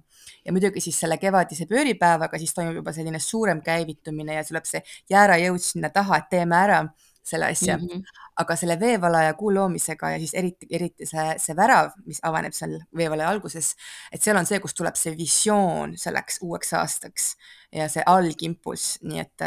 ja 0.45 0.51
muidugi 0.51 0.81
siis 0.81 0.99
selle 0.99 1.17
kevadise 1.17 1.65
pööripäevaga 1.69 2.39
siis 2.39 2.53
toimub 2.53 2.75
juba 2.81 2.93
selline 2.93 3.19
suurem 3.19 3.61
käivitumine 3.61 4.39
ja 4.39 4.43
tuleb 4.47 4.65
see 4.67 4.83
jäärajõud 5.09 5.63
sinna 5.63 5.89
taha, 5.89 6.17
et 6.17 6.29
teeme 6.29 6.55
ära 6.55 6.83
selle 7.23 7.45
asja 7.51 7.77
mm. 7.77 7.87
-hmm. 7.87 8.21
aga 8.43 8.55
selle 8.59 8.79
veevalaja 8.79 9.33
kuu 9.39 9.53
loomisega 9.53 10.11
ja 10.11 10.19
siis 10.19 10.33
eriti, 10.33 10.67
eriti 10.69 11.05
see, 11.07 11.25
see 11.37 11.55
värav, 11.55 11.93
mis 12.05 12.19
avaneb 12.23 12.53
seal 12.53 12.77
veevalaja 12.97 13.29
alguses, 13.29 13.75
et 14.11 14.21
seal 14.21 14.37
on 14.37 14.45
see, 14.45 14.59
kus 14.59 14.75
tuleb 14.77 14.99
see 14.99 15.15
visioon 15.17 15.97
selleks 15.97 16.41
uueks 16.41 16.73
aastaks 16.79 17.35
ja 17.73 17.87
see 17.89 18.03
algimpulss, 18.05 18.99
nii 19.07 19.21
et 19.23 19.45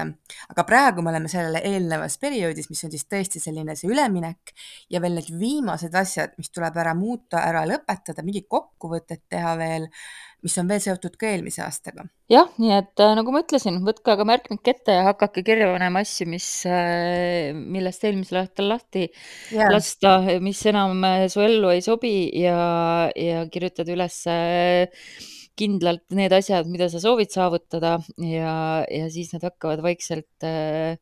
aga 0.51 0.65
praegu 0.67 1.03
me 1.03 1.13
oleme 1.13 1.29
sellele 1.31 1.61
eelnevas 1.69 2.19
perioodis, 2.19 2.71
mis 2.71 2.83
on 2.85 2.95
siis 2.95 3.07
tõesti 3.07 3.43
selline 3.43 3.77
see 3.79 3.91
üleminek 3.93 4.55
ja 4.91 5.01
veel 5.05 5.15
need 5.19 5.31
viimased 5.39 5.95
asjad, 5.95 6.35
mis 6.41 6.51
tuleb 6.51 6.77
ära 6.83 6.95
muuta, 6.99 7.45
ära 7.47 7.63
lõpetada, 7.69 8.25
mingid 8.27 8.49
kokkuvõtted 8.51 9.23
teha 9.31 9.55
veel, 9.61 9.87
mis 10.47 10.57
on 10.63 10.71
veel 10.71 10.83
seotud 10.85 11.19
ka 11.21 11.31
eelmise 11.33 11.63
aastaga. 11.65 12.07
jah, 12.33 12.51
nii 12.63 12.75
et 12.79 13.05
nagu 13.19 13.35
ma 13.35 13.43
ütlesin, 13.45 13.81
võtke 13.87 14.15
aga 14.15 14.27
märkmik 14.29 14.73
ette 14.73 14.99
ja 14.99 15.07
hakake 15.11 15.45
kirja 15.47 15.71
panema 15.73 16.03
asju, 16.07 16.29
mis, 16.31 16.49
millest 17.57 18.07
eelmisel 18.07 18.43
aastal 18.43 18.71
lahti 18.75 19.07
yeah. 19.07 19.71
lasta, 19.75 20.19
mis 20.43 20.63
enam 20.71 21.05
su 21.33 21.43
ellu 21.45 21.73
ei 21.75 21.83
sobi 21.85 22.17
ja, 22.41 22.59
ja 23.15 23.47
kirjutada 23.53 23.95
üles 23.95 24.23
kindlalt 25.57 26.05
need 26.17 26.35
asjad, 26.37 26.69
mida 26.69 26.89
sa 26.93 27.01
soovid 27.01 27.33
saavutada 27.33 27.97
ja, 28.21 28.57
ja 28.93 29.11
siis 29.13 29.33
nad 29.33 29.47
hakkavad 29.47 29.81
vaikselt 29.85 30.45
äh, 30.45 30.99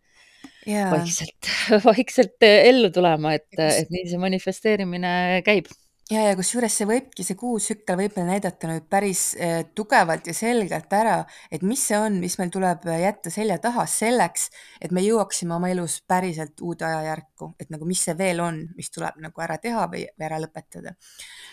Jaa. 0.68 0.90
vaikselt 0.92 1.50
vaikselt 1.88 2.44
ellu 2.46 2.90
tulema, 2.94 3.34
et, 3.36 3.48
et 3.58 3.90
nii 3.92 4.06
see 4.10 4.20
manifesteerimine 4.20 5.14
käib. 5.46 5.68
Ja, 6.10 6.20
ja 6.28 6.34
kusjuures 6.36 6.74
see 6.76 6.86
võibki, 6.88 7.24
see 7.24 7.36
kuutsükkel 7.38 7.96
võib 7.98 8.16
meile 8.16 8.34
näidata 8.34 8.68
nüüd 8.68 8.86
päris 8.92 9.22
äh, 9.40 9.62
tugevalt 9.76 10.26
ja 10.28 10.34
selgelt 10.36 10.92
ära, 10.92 11.16
et 11.52 11.64
mis 11.64 11.80
see 11.88 11.96
on, 11.98 12.18
mis 12.20 12.36
meil 12.40 12.52
tuleb 12.52 12.84
jätta 13.00 13.32
selja 13.32 13.56
taha 13.62 13.86
selleks, 13.88 14.50
et 14.84 14.92
me 14.92 15.04
jõuaksime 15.04 15.56
oma 15.56 15.70
elus 15.72 16.00
päriselt 16.06 16.60
uude 16.64 16.84
ajajärku, 16.88 17.54
et 17.60 17.72
nagu 17.72 17.88
mis 17.88 18.02
see 18.04 18.16
veel 18.18 18.42
on, 18.44 18.60
mis 18.76 18.92
tuleb 18.92 19.16
nagu 19.24 19.44
ära 19.46 19.56
teha 19.62 19.86
või, 19.92 20.04
või 20.18 20.28
ära 20.28 20.40
lõpetada. 20.42 20.94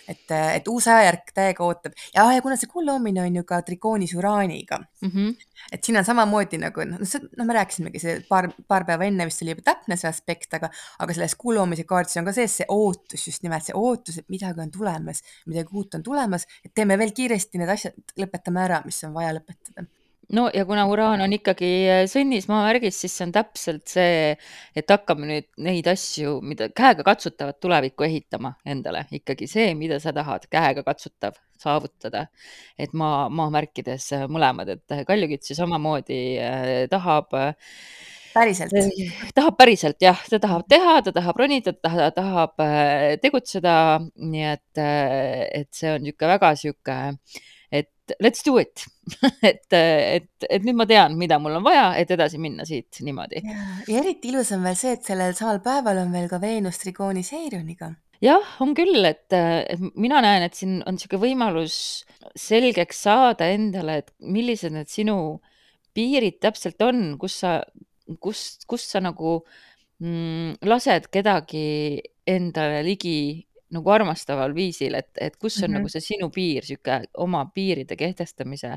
et, 0.08 0.26
et 0.28 0.68
uus 0.68 0.88
ajajärk 0.90 1.32
täiega 1.34 1.64
ootab 1.64 1.92
ja, 2.14 2.26
ja 2.34 2.42
kuna 2.42 2.56
see 2.58 2.68
kuu 2.68 2.82
loomine 2.84 3.22
on 3.22 3.36
ju 3.38 3.44
ka 3.46 3.60
trikoonis 3.62 4.14
Uraaniga 4.18 4.80
mm, 4.82 5.08
-hmm. 5.08 5.34
et 5.72 5.84
siin 5.84 5.96
on 5.96 6.04
samamoodi 6.04 6.58
nagu 6.58 6.84
noh, 6.84 6.98
noh, 6.98 7.46
me 7.46 7.54
rääkisimegi 7.54 8.02
see 8.02 8.16
paar, 8.28 8.50
paar 8.68 8.84
päeva 8.84 9.06
enne 9.06 9.24
vist 9.30 9.42
oli 9.42 9.54
juba 9.54 9.62
täpne 9.70 9.96
see 9.96 10.10
aspekt, 10.10 10.54
aga, 10.58 10.70
aga 10.98 11.14
selles 11.14 11.36
kuu 11.38 11.54
loomise 11.54 11.84
kaardis 11.84 12.18
on 12.18 12.26
ka 12.26 12.34
sees 12.34 12.56
see 12.60 12.66
ootus, 12.68 13.28
just 13.30 13.46
nimelt 13.46 13.64
see 13.64 13.76
ootus, 13.78 14.18
et 14.18 14.28
midagi 14.42 14.66
on 14.66 14.70
tulemas, 14.74 15.22
midagi 15.46 15.78
uut 15.78 15.98
on 15.98 16.02
tulemas, 16.02 16.46
et 16.64 16.74
teeme 16.74 16.98
veel 16.98 17.14
kiiresti 17.14 17.62
need 17.62 17.70
asjad, 17.72 17.98
lõpetame 18.18 18.64
ära, 18.66 18.82
mis 18.86 19.02
on 19.06 19.14
vaja 19.14 19.36
lõpetada 19.38 19.86
no 20.32 20.48
ja 20.54 20.64
kuna 20.68 20.84
uraan 20.90 21.22
on 21.24 21.34
ikkagi 21.36 21.68
sõnnis 22.10 22.48
maamärgis, 22.50 22.98
siis 23.02 23.14
see 23.16 23.26
on 23.26 23.34
täpselt 23.34 23.84
see, 23.92 24.34
et 24.76 24.92
hakkame 24.94 25.28
nüüd 25.28 25.48
neid 25.66 25.88
asju, 25.92 26.38
mida 26.46 26.70
käegakatsutavat 26.72 27.60
tulevikku 27.62 28.06
ehitama 28.06 28.54
endale, 28.68 29.04
ikkagi 29.12 29.48
see, 29.50 29.72
mida 29.78 30.00
sa 30.02 30.14
tahad, 30.16 30.48
käegakatsutav 30.52 31.36
saavutada. 31.62 32.26
et 32.78 32.94
maa, 32.96 33.28
maamärkides 33.30 34.08
mõlemad, 34.32 34.72
et 34.72 34.96
Kaljukits 35.06 35.52
ju 35.52 35.58
samamoodi 35.58 36.22
äh, 36.42 36.70
tahab 36.90 37.36
äh, 37.38 37.54
päriselt? 38.34 38.74
tahab 39.36 39.56
päriselt 39.58 40.02
jah, 40.02 40.18
ta 40.30 40.40
tahab 40.42 40.66
teha, 40.70 40.98
ta 41.06 41.14
tahab 41.14 41.40
ronida, 41.40 41.74
ta 41.76 42.10
tahab 42.14 42.62
äh, 42.64 43.14
tegutseda, 43.22 43.74
nii 44.18 44.46
et, 44.52 44.68
äh, 44.80 45.46
et 45.62 45.70
see 45.76 45.92
on 45.92 46.04
niisugune 46.04 46.32
väga 46.34 46.52
niisugune, 46.56 47.00
et 47.72 48.14
let's 48.20 48.44
do 48.44 48.58
it 48.60 48.84
et, 49.50 49.66
et, 49.72 50.46
et 50.48 50.64
nüüd 50.66 50.78
ma 50.78 50.86
tean, 50.88 51.16
mida 51.18 51.38
mul 51.42 51.58
on 51.58 51.66
vaja, 51.66 51.92
et 52.00 52.10
edasi 52.14 52.40
minna 52.42 52.66
siit 52.68 53.02
niimoodi. 53.04 53.42
ja 53.44 53.98
eriti 54.00 54.32
ilus 54.32 54.52
on 54.56 54.64
veel 54.66 54.78
see, 54.78 54.96
et 54.98 55.12
sellel 55.12 55.36
samal 55.38 55.62
päeval 55.64 56.04
on 56.04 56.14
veel 56.14 56.30
ka 56.30 56.40
Veenus 56.42 56.80
trigoonis 56.82 57.32
Eirioniga. 57.38 57.92
jah, 58.22 58.56
on 58.64 58.74
küll, 58.78 59.04
et, 59.08 59.28
et 59.32 59.88
mina 59.94 60.22
näen, 60.24 60.48
et 60.48 60.58
siin 60.58 60.80
on 60.86 60.98
niisugune 60.98 61.26
võimalus 61.28 61.78
selgeks 62.38 63.06
saada 63.08 63.48
endale, 63.52 64.02
et 64.02 64.12
millised 64.20 64.74
need 64.74 64.90
sinu 64.92 65.16
piirid 65.92 66.38
täpselt 66.40 66.80
on, 66.84 67.16
kus 67.20 67.42
sa 67.42 67.58
kust, 68.20 68.66
kust 68.66 68.90
sa 68.90 69.00
nagu 69.00 69.40
mm, 70.02 70.62
lased 70.68 71.08
kedagi 71.12 72.00
endale 72.26 72.82
ligi 72.86 73.42
nagu 73.72 73.90
armastaval 73.90 74.52
viisil, 74.54 74.98
et, 74.98 75.10
et 75.16 75.36
kus 75.36 75.56
on 75.56 75.62
mm 75.62 75.66
-hmm. 75.66 75.78
nagu 75.78 75.88
see 75.88 76.00
sinu 76.00 76.30
piir, 76.30 76.64
sihuke 76.64 77.00
oma 77.14 77.46
piiride 77.54 77.96
kehtestamise 77.96 78.76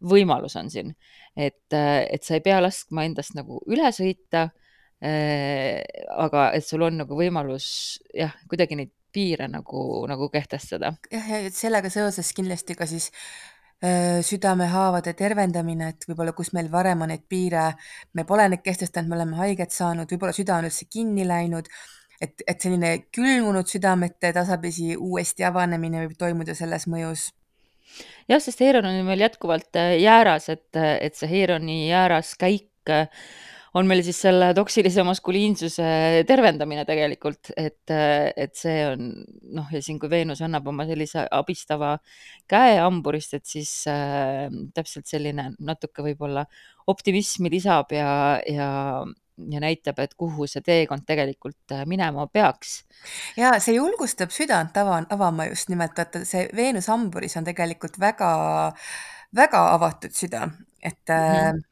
võimalus 0.00 0.56
on 0.56 0.70
siin. 0.70 0.94
et, 1.36 1.72
et 2.10 2.22
sa 2.22 2.34
ei 2.34 2.40
pea 2.40 2.60
laskma 2.62 3.04
endast 3.04 3.34
nagu 3.34 3.60
üle 3.66 3.90
sõita 3.92 4.48
äh,. 5.04 5.82
aga 6.16 6.52
et 6.52 6.64
sul 6.64 6.82
on 6.82 6.96
nagu 6.96 7.16
võimalus 7.16 8.00
jah, 8.14 8.34
kuidagi 8.48 8.76
neid 8.76 8.92
piire 9.12 9.48
nagu, 9.48 10.06
nagu 10.08 10.28
kehtestada. 10.28 10.94
jah, 11.12 11.30
ja 11.30 11.50
sellega 11.50 11.90
seoses 11.90 12.32
kindlasti 12.32 12.74
ka 12.74 12.86
siis 12.86 13.10
südamehaavade 13.80 15.14
tervendamine, 15.16 15.86
et 15.94 16.04
võib-olla 16.08 16.34
kus 16.36 16.52
meil 16.52 16.66
varem 16.72 17.00
on 17.00 17.08
neid 17.08 17.22
piire, 17.28 17.70
me 18.12 18.26
pole 18.28 18.44
neid 18.52 18.60
kehtestanud, 18.60 19.08
me 19.08 19.16
oleme 19.16 19.38
haiget 19.40 19.72
saanud, 19.72 20.10
võib-olla 20.10 20.36
süda 20.36 20.58
on 20.60 20.68
üldse 20.68 20.84
kinni 20.92 21.24
läinud, 21.24 21.70
et, 22.20 22.44
et 22.44 22.60
selline 22.60 22.92
külmunud 23.14 23.68
südamete 23.70 24.34
tasapisi 24.36 24.92
uuesti 24.96 25.46
avanemine 25.48 26.04
võib 26.04 26.18
toimuda 26.20 26.54
selles 26.58 26.84
mõjus. 26.92 27.30
jah, 28.28 28.40
sest 28.40 28.60
Heiron 28.60 28.86
on 28.86 29.00
meil 29.06 29.24
jätkuvalt 29.24 29.76
äh, 29.80 29.96
jääras, 30.02 30.50
et, 30.52 30.68
et 30.76 31.16
see 31.16 31.30
Heironi 31.30 31.86
jääras 31.88 32.34
käik 32.38 32.92
äh, 32.92 33.08
on 33.78 33.86
meil 33.86 34.02
siis 34.06 34.18
selle 34.24 34.50
toksilise 34.56 35.04
maskuliinsuse 35.06 35.86
tervendamine 36.28 36.84
tegelikult, 36.88 37.52
et, 37.56 37.92
et 37.92 38.54
see 38.58 38.82
on 38.88 39.06
noh, 39.56 39.70
ja 39.70 39.82
siin, 39.84 40.00
kui 40.02 40.10
Veenus 40.10 40.42
annab 40.46 40.66
oma 40.72 40.86
sellise 40.88 41.26
abistava 41.36 41.94
käe 42.50 42.78
hamburist, 42.80 43.36
et 43.38 43.46
siis 43.46 43.72
äh, 43.90 44.48
täpselt 44.74 45.10
selline 45.10 45.52
natuke 45.58 46.04
võib-olla 46.06 46.44
optimismi 46.90 47.52
lisab 47.52 47.94
ja, 47.94 48.12
ja 48.48 48.70
ja 49.48 49.56
näitab, 49.62 49.96
et 50.02 50.12
kuhu 50.20 50.44
see 50.50 50.60
teekond 50.60 51.06
tegelikult 51.08 51.72
äh, 51.72 51.86
minema 51.88 52.26
peaks. 52.28 52.82
ja 53.40 53.54
see 53.62 53.78
julgustab 53.78 54.34
südant 54.34 54.76
ava, 54.76 54.98
avama 55.08 55.46
just 55.48 55.70
nimelt, 55.72 55.96
vaata 55.96 56.26
see 56.28 56.44
Veenus 56.56 56.90
hamburis 56.92 57.38
on 57.40 57.46
tegelikult 57.48 57.96
väga, 58.02 58.30
väga 59.36 59.64
avatud 59.78 60.12
süda, 60.12 60.50
et 60.82 61.08
mm 61.08 61.32
-hmm 61.32 61.69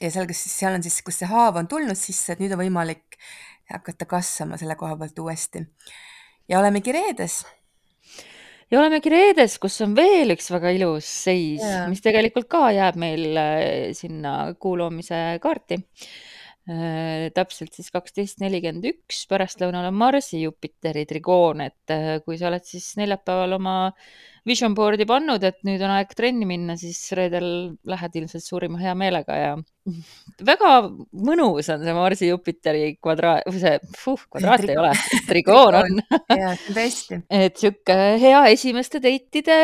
ja 0.00 0.10
seal, 0.12 0.26
kus 0.30 0.42
siis, 0.46 0.56
seal 0.62 0.76
on 0.76 0.84
siis, 0.84 0.98
kus 1.04 1.20
see 1.20 1.30
haav 1.30 1.60
on 1.60 1.68
tulnud 1.70 1.98
sisse, 1.98 2.34
et 2.34 2.42
nüüd 2.42 2.54
on 2.56 2.62
võimalik 2.62 3.18
hakata 3.70 4.08
kasvama 4.10 4.58
selle 4.60 4.76
koha 4.78 4.96
pealt 4.98 5.18
uuesti. 5.22 5.62
ja 6.48 6.58
olemegi 6.60 6.92
reedes. 6.94 7.44
ja 8.70 8.80
olemegi 8.80 9.12
reedes, 9.12 9.58
kus 9.62 9.80
on 9.84 9.94
veel 9.96 10.34
üks 10.34 10.50
väga 10.52 10.72
ilus 10.76 11.10
seis, 11.26 11.62
mis 11.90 12.02
tegelikult 12.04 12.48
ka 12.50 12.70
jääb 12.74 12.98
meil 13.00 13.38
äh, 13.38 13.92
sinna 13.96 14.54
kuu 14.58 14.76
loomise 14.80 15.38
kaarti 15.42 15.78
äh, 15.78 17.28
täpselt 17.36 17.76
siis 17.76 17.92
kaksteist 17.94 18.42
nelikümmend 18.42 18.88
üks 18.94 19.26
pärastlõunal 19.30 19.90
on 19.92 20.00
Marsi 20.00 20.42
Jupiteri 20.46 21.06
trigoon, 21.06 21.66
et 21.68 21.94
äh, 21.94 22.18
kui 22.24 22.40
sa 22.40 22.50
oled 22.50 22.66
siis 22.66 22.94
neljapäeval 23.00 23.58
oma 23.60 23.76
vision 24.48 24.74
board'i 24.76 25.06
pannud, 25.08 25.42
et 25.46 25.58
nüüd 25.66 25.82
on 25.84 25.92
aeg 25.96 26.14
trenni 26.16 26.48
minna, 26.48 26.76
siis 26.80 27.00
reedel 27.16 27.46
lähed 27.88 28.16
ilmselt 28.20 28.44
suurima 28.44 28.80
heameelega 28.80 29.38
ja 29.38 29.52
väga 30.50 30.72
mõnus 31.12 31.70
on 31.72 31.84
see 31.84 31.96
Marsi 31.96 32.30
Jupiteri 32.30 32.94
kvadraat, 33.00 33.48
või 33.48 33.62
see, 33.62 33.74
puh, 33.96 34.24
kvadraat 34.32 34.66
ei 34.68 34.78
ole, 34.80 34.92
trigoon 35.28 35.78
on 35.82 36.00
tõesti. 36.76 37.20
et 37.26 37.58
sihuke 37.60 37.98
hea 38.22 38.44
esimeste 38.52 39.02
date'ide, 39.02 39.58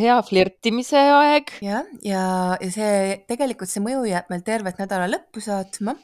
hea 0.00 0.20
flirtimise 0.26 1.06
aeg. 1.16 1.56
ja, 1.64 1.84
ja, 2.04 2.26
ja 2.60 2.70
see 2.74 3.18
tegelikult 3.30 3.72
see 3.72 3.84
mõju 3.84 4.06
jääb 4.10 4.30
meil 4.32 4.46
tervet 4.46 4.80
nädala 4.82 5.10
lõppu 5.10 5.42
saatma 5.44 5.96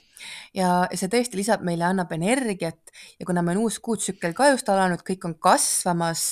ja 0.56 0.86
see 0.94 1.10
tõesti 1.12 1.38
lisab 1.38 1.64
meile, 1.66 1.84
annab 1.88 2.12
energiat 2.16 2.92
ja 3.20 3.26
kuna 3.28 3.42
meil 3.44 3.58
on 3.60 3.66
uus 3.66 3.78
kuutsükkel 3.84 4.34
ka 4.36 4.50
just 4.52 4.68
alanud, 4.72 5.02
kõik 5.06 5.24
on 5.28 5.34
kasvamas, 5.42 6.24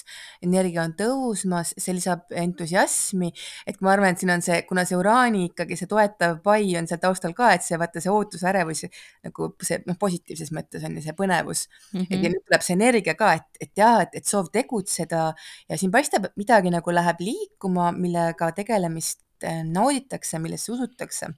energia 0.45 0.85
on 0.85 0.95
tõusmas, 0.99 1.75
see 1.79 1.97
lisab 1.97 2.31
entusiasmi, 2.45 3.33
et 3.69 3.81
ma 3.85 3.95
arvan, 3.95 4.14
et 4.14 4.23
siin 4.23 4.33
on 4.35 4.45
see, 4.45 4.61
kuna 4.69 4.87
see 4.88 4.99
uraani 4.99 5.49
ikkagi 5.50 5.79
see 5.81 5.91
toetav 5.91 6.41
pai 6.45 6.75
on 6.81 6.88
seal 6.91 7.03
taustal 7.03 7.37
ka, 7.37 7.53
et 7.57 7.67
see 7.67 7.79
vaata 7.81 8.03
see 8.03 8.12
ootusärevus 8.12 8.85
nagu 9.25 9.50
see 9.64 9.81
noh, 9.88 9.99
positiivses 10.00 10.53
mõttes 10.57 10.85
on 10.87 10.97
ju 10.99 11.05
see 11.05 11.17
põnevus 11.19 11.67
mm. 11.67 12.00
-hmm. 12.00 12.25
ja 12.25 12.33
nüüd 12.33 12.47
tuleb 12.47 12.64
see 12.67 12.79
energia 12.79 13.17
ka, 13.19 13.35
et, 13.41 13.61
et 13.61 13.73
jaa, 13.76 14.03
et, 14.07 14.17
et 14.21 14.26
soov 14.29 14.50
tegutseda 14.55 15.26
ja 15.69 15.79
siin 15.81 15.93
paistab, 15.95 16.29
et 16.29 16.37
midagi 16.41 16.73
nagu 16.75 16.95
läheb 16.95 17.21
liikuma, 17.21 17.93
millega 17.93 18.50
tegelemist 18.57 19.23
eh, 19.43 19.62
nauditakse, 19.64 20.38
millesse 20.38 20.73
usutakse 20.73 21.35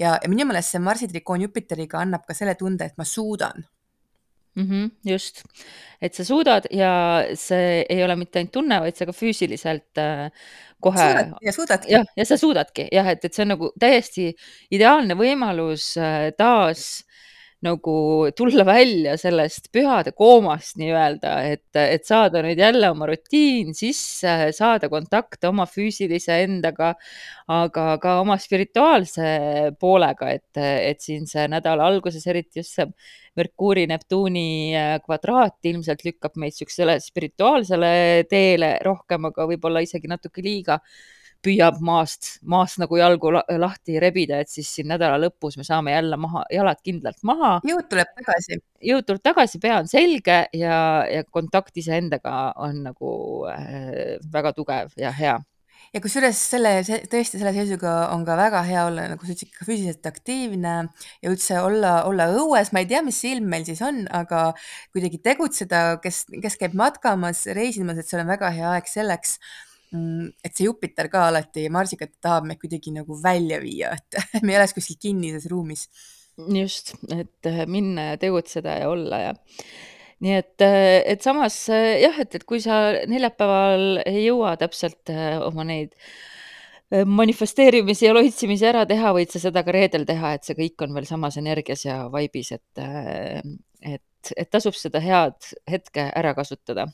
ja, 0.00 0.16
ja 0.22 0.30
minu 0.30 0.46
meelest 0.48 0.74
see 0.74 0.82
Marsi 0.82 1.08
trikoon 1.10 1.44
Jupiteriga 1.46 2.00
annab 2.00 2.26
ka 2.28 2.36
selle 2.36 2.56
tunde, 2.58 2.88
et 2.88 2.98
ma 2.98 3.04
suudan 3.04 3.64
mm. 4.56 4.66
-hmm, 4.66 4.90
just, 5.10 5.42
et 6.02 6.14
sa 6.14 6.24
suudad 6.24 6.66
ja 6.70 6.92
see 7.34 7.84
ei 7.88 8.04
ole 8.04 8.16
mitte 8.16 8.38
ainult 8.38 8.52
tunne, 8.52 8.80
vaid 8.80 8.96
sa 8.96 9.06
ka 9.06 9.12
füüsiliselt 9.12 9.98
äh, 9.98 10.30
kohe. 10.80 11.10
ja 11.42 11.52
suudadki. 11.52 11.92
jah, 11.92 12.06
ja 12.16 12.24
sa 12.24 12.36
suudadki 12.36 12.88
jah, 12.92 13.08
et, 13.08 13.24
et 13.24 13.34
see 13.34 13.44
on 13.44 13.54
nagu 13.54 13.72
täiesti 13.80 14.30
ideaalne 14.70 15.14
võimalus 15.14 15.92
äh, 16.00 16.32
taas 16.36 17.04
nagu 17.64 17.94
tulla 18.36 18.64
välja 18.64 19.16
sellest 19.20 19.68
pühade 19.74 20.14
koomast 20.16 20.78
nii-öelda, 20.80 21.34
et, 21.52 21.68
et 21.76 22.06
saada 22.08 22.40
nüüd 22.44 22.60
jälle 22.60 22.88
oma 22.88 23.08
rutiin 23.10 23.74
sisse, 23.76 24.50
saada 24.56 24.88
kontakte 24.92 25.50
oma 25.50 25.66
füüsilise 25.68 26.40
endaga, 26.46 26.94
aga 27.52 27.86
ka 28.00 28.16
oma 28.22 28.38
spirituaalse 28.40 29.30
poolega, 29.80 30.32
et, 30.38 30.62
et 30.62 31.04
siin 31.04 31.28
see 31.28 31.44
nädala 31.52 31.90
alguses, 31.92 32.26
eriti 32.30 32.62
just 32.62 32.78
see 32.78 32.88
Merkuuri, 33.38 33.84
Neptuuni 33.86 34.74
äh, 34.74 34.96
kvadraat 35.04 35.68
ilmselt 35.70 36.02
lükkab 36.02 36.34
meid 36.40 36.50
niisugusele 36.50 36.96
spirituaalsele 37.00 37.92
teele 38.28 38.74
rohkem, 38.82 39.28
aga 39.30 39.46
võib-olla 39.52 39.84
isegi 39.84 40.10
natuke 40.10 40.42
liiga 40.42 40.80
püüab 41.44 41.80
maast, 41.84 42.36
maast 42.42 42.80
nagu 42.82 42.98
jalgu 43.00 43.32
lahti 43.32 44.00
rebida, 44.02 44.40
et 44.40 44.52
siis 44.52 44.68
siin 44.76 44.90
nädala 44.92 45.18
lõpus 45.22 45.56
me 45.60 45.66
saame 45.66 45.94
jälle 45.94 46.18
maha, 46.20 46.44
jalad 46.52 46.80
kindlalt 46.84 47.22
maha. 47.26 47.52
jõud 47.66 47.88
tuleb 47.90 48.10
tagasi. 48.18 48.60
jõud 48.90 49.06
tuleb 49.08 49.22
tagasi, 49.24 49.60
pea 49.62 49.78
on 49.82 49.88
selge 49.90 50.40
ja, 50.56 50.80
ja 51.08 51.24
kontakt 51.24 51.76
iseendaga 51.76 52.52
on 52.60 52.82
nagu 52.90 53.14
äh, 53.52 54.18
väga 54.32 54.52
tugev 54.56 54.92
ja 55.00 55.14
hea 55.16 55.38
ja 55.94 56.00
kusjuures 56.02 56.38
selle, 56.52 56.72
tõesti 57.10 57.38
selle 57.40 57.52
seisuga 57.54 57.94
on 58.14 58.24
ka 58.26 58.36
väga 58.38 58.62
hea 58.68 58.84
olla, 58.86 59.06
nagu 59.10 59.26
sa 59.26 59.34
ütlesid, 59.34 59.52
ka 59.56 59.66
füüsiliselt 59.66 60.06
aktiivne 60.10 60.74
ja 61.22 61.32
üldse 61.32 61.58
olla, 61.64 61.96
olla 62.08 62.28
õues, 62.36 62.70
ma 62.74 62.84
ei 62.84 62.90
tea, 62.90 63.02
mis 63.06 63.18
ilm 63.26 63.48
meil 63.50 63.66
siis 63.68 63.82
on, 63.86 64.04
aga 64.14 64.50
kuidagi 64.94 65.22
tegutseda, 65.24 65.82
kes, 66.04 66.26
kes 66.44 66.60
käib 66.60 66.76
matkamas, 66.78 67.42
reisimas, 67.56 67.98
et 67.98 68.10
see 68.10 68.20
on 68.20 68.30
väga 68.30 68.52
hea 68.54 68.76
aeg 68.76 68.90
selleks 68.90 69.38
et 69.90 70.54
see 70.54 70.68
Jupiter 70.68 71.08
ka 71.10 71.26
alati, 71.28 71.68
Marsikat 71.72 72.12
tahab 72.22 72.46
meid 72.46 72.60
kuidagi 72.62 72.92
nagu 72.94 73.16
välja 73.22 73.58
viia, 73.62 73.94
et 73.96 74.20
me 74.44 74.54
ei 74.54 74.60
oleks 74.60 74.76
kuskil 74.76 75.00
kinnises 75.02 75.48
ruumis. 75.50 75.88
just, 76.54 76.94
et 77.12 77.48
minna 77.68 78.12
ja 78.12 78.20
tegutseda 78.20 78.78
ja 78.80 78.88
olla 78.88 79.18
ja 79.18 79.32
nii 80.24 80.36
et, 80.36 80.56
äh, 80.64 81.00
et 81.08 81.24
samas 81.24 81.56
äh, 81.72 82.00
jah, 82.02 82.18
et, 82.20 82.34
et 82.36 82.44
kui 82.48 82.60
sa 82.62 82.80
neljapäeval 83.08 84.02
ei 84.04 84.26
jõua 84.26 84.56
täpselt 84.60 85.12
äh, 85.12 85.38
oma 85.44 85.64
neid 85.68 85.96
manifesteerimisi 86.90 88.08
ja 88.08 88.12
loitsimisi 88.16 88.66
ära 88.66 88.80
teha, 88.90 89.12
võid 89.14 89.30
sa 89.30 89.38
seda 89.38 89.62
ka 89.62 89.70
reedel 89.76 90.02
teha, 90.08 90.32
et 90.34 90.46
see 90.46 90.56
kõik 90.58 90.82
on 90.82 90.96
veel 90.96 91.04
samas 91.06 91.36
energias 91.38 91.84
ja 91.84 92.00
vaibis, 92.10 92.50
et, 92.56 92.80
et, 93.86 94.32
et 94.34 94.50
tasub 94.50 94.74
seda 94.74 94.98
head 95.04 95.52
hetke 95.70 96.08
ära 96.18 96.34
kasutada. 96.34 96.88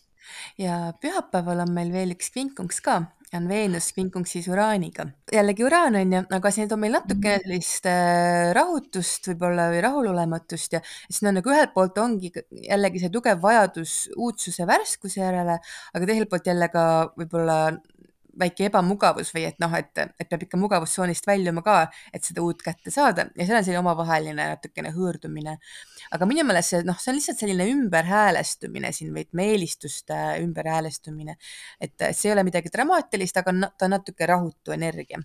Ja 0.58 0.92
pühapäeval 1.00 1.64
on 1.66 1.74
meil 1.76 1.92
veel 1.94 2.16
üks 2.16 2.32
kvinkunks 2.34 2.80
ka 2.84 3.02
on 3.34 3.48
Veenus 3.48 3.90
kvinkungsis 3.92 4.46
Uraaniga. 4.48 5.06
jällegi 5.32 5.64
Uraan 5.66 5.96
on 5.98 6.12
ju, 6.14 6.20
aga 6.38 6.52
see 6.54 6.66
toob 6.70 6.82
meil 6.84 6.94
natukene 6.94 7.40
sellist 7.42 7.88
äh, 7.90 8.52
rahutust 8.56 9.26
võib-olla 9.32 9.68
või 9.72 9.82
rahulolematust 9.84 10.76
ja 10.78 10.82
siis 10.86 11.22
no 11.26 11.32
nagu 11.34 11.50
ühelt 11.50 11.74
poolt 11.74 11.98
ongi 12.02 12.30
jällegi 12.62 13.02
see 13.02 13.12
tugev 13.14 13.42
vajadus 13.42 13.96
uudsuse 14.14 14.68
värskuse 14.68 15.20
järele, 15.24 15.58
aga 15.92 16.10
teiselt 16.10 16.30
poolt 16.30 16.52
jälle 16.52 16.70
ka 16.72 16.86
võib-olla 17.18 17.58
väike 18.40 18.68
ebamugavus 18.70 19.32
või 19.34 19.46
et 19.48 19.58
noh, 19.62 19.72
et, 19.78 19.92
et 19.96 20.28
peab 20.28 20.44
ikka 20.46 20.60
mugavustsoonist 20.60 21.26
väljuma 21.28 21.62
ka, 21.66 21.76
et 22.14 22.24
seda 22.26 22.44
uut 22.44 22.62
kätte 22.64 22.92
saada. 22.94 23.28
Ja 23.36 23.46
see 23.46 23.56
on 23.56 23.64
selline 23.64 23.82
omavaheline 23.82 24.48
natukene 24.52 24.92
hõõrdumine. 24.96 25.58
aga 26.12 26.28
minu 26.28 26.44
meelest 26.46 26.74
see 26.74 26.84
noh, 26.86 26.98
see 27.00 27.12
on 27.12 27.18
lihtsalt 27.18 27.42
selline 27.42 27.66
ümberhäälestumine 27.72 28.92
siin 28.92 29.12
või 29.14 29.26
ütleme 29.26 29.50
eelistuste 29.52 30.20
ümberhäälestumine, 30.44 31.36
et 31.80 32.08
see 32.12 32.30
ei 32.30 32.36
ole 32.36 32.46
midagi 32.46 32.72
dramaatilist, 32.72 33.42
aga 33.42 33.54
ta 33.76 33.88
on 33.88 33.96
natuke 33.96 34.26
rahutu 34.28 34.76
energia 34.76 35.22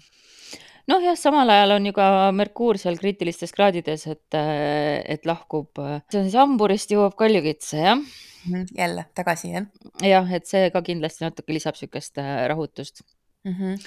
noh, 0.89 1.03
jah, 1.03 1.17
samal 1.19 1.49
ajal 1.49 1.75
on 1.77 1.85
ju 1.85 1.93
ka 1.93 2.07
Merkuur 2.35 2.79
seal 2.81 2.97
kriitilistes 3.01 3.53
kraadides, 3.53 4.07
et, 4.07 4.39
et 4.39 5.29
lahkub, 5.29 5.69
see 6.09 6.21
on 6.21 6.27
siis 6.27 6.39
hamburist, 6.39 6.93
jõuab 6.93 7.17
kaljukitse, 7.19 7.77
jah. 7.77 8.01
-hmm. 8.49 8.65
jälle 8.77 9.05
tagasi, 9.15 9.51
jah? 9.51 9.65
jah, 10.01 10.33
et 10.33 10.45
see 10.49 10.69
ka 10.73 10.81
kindlasti 10.85 11.25
natuke 11.25 11.53
lisab 11.53 11.75
niisugust 11.77 12.17
äh, 12.17 12.47
rahutust. 12.47 13.03
-hmm. 13.45 13.77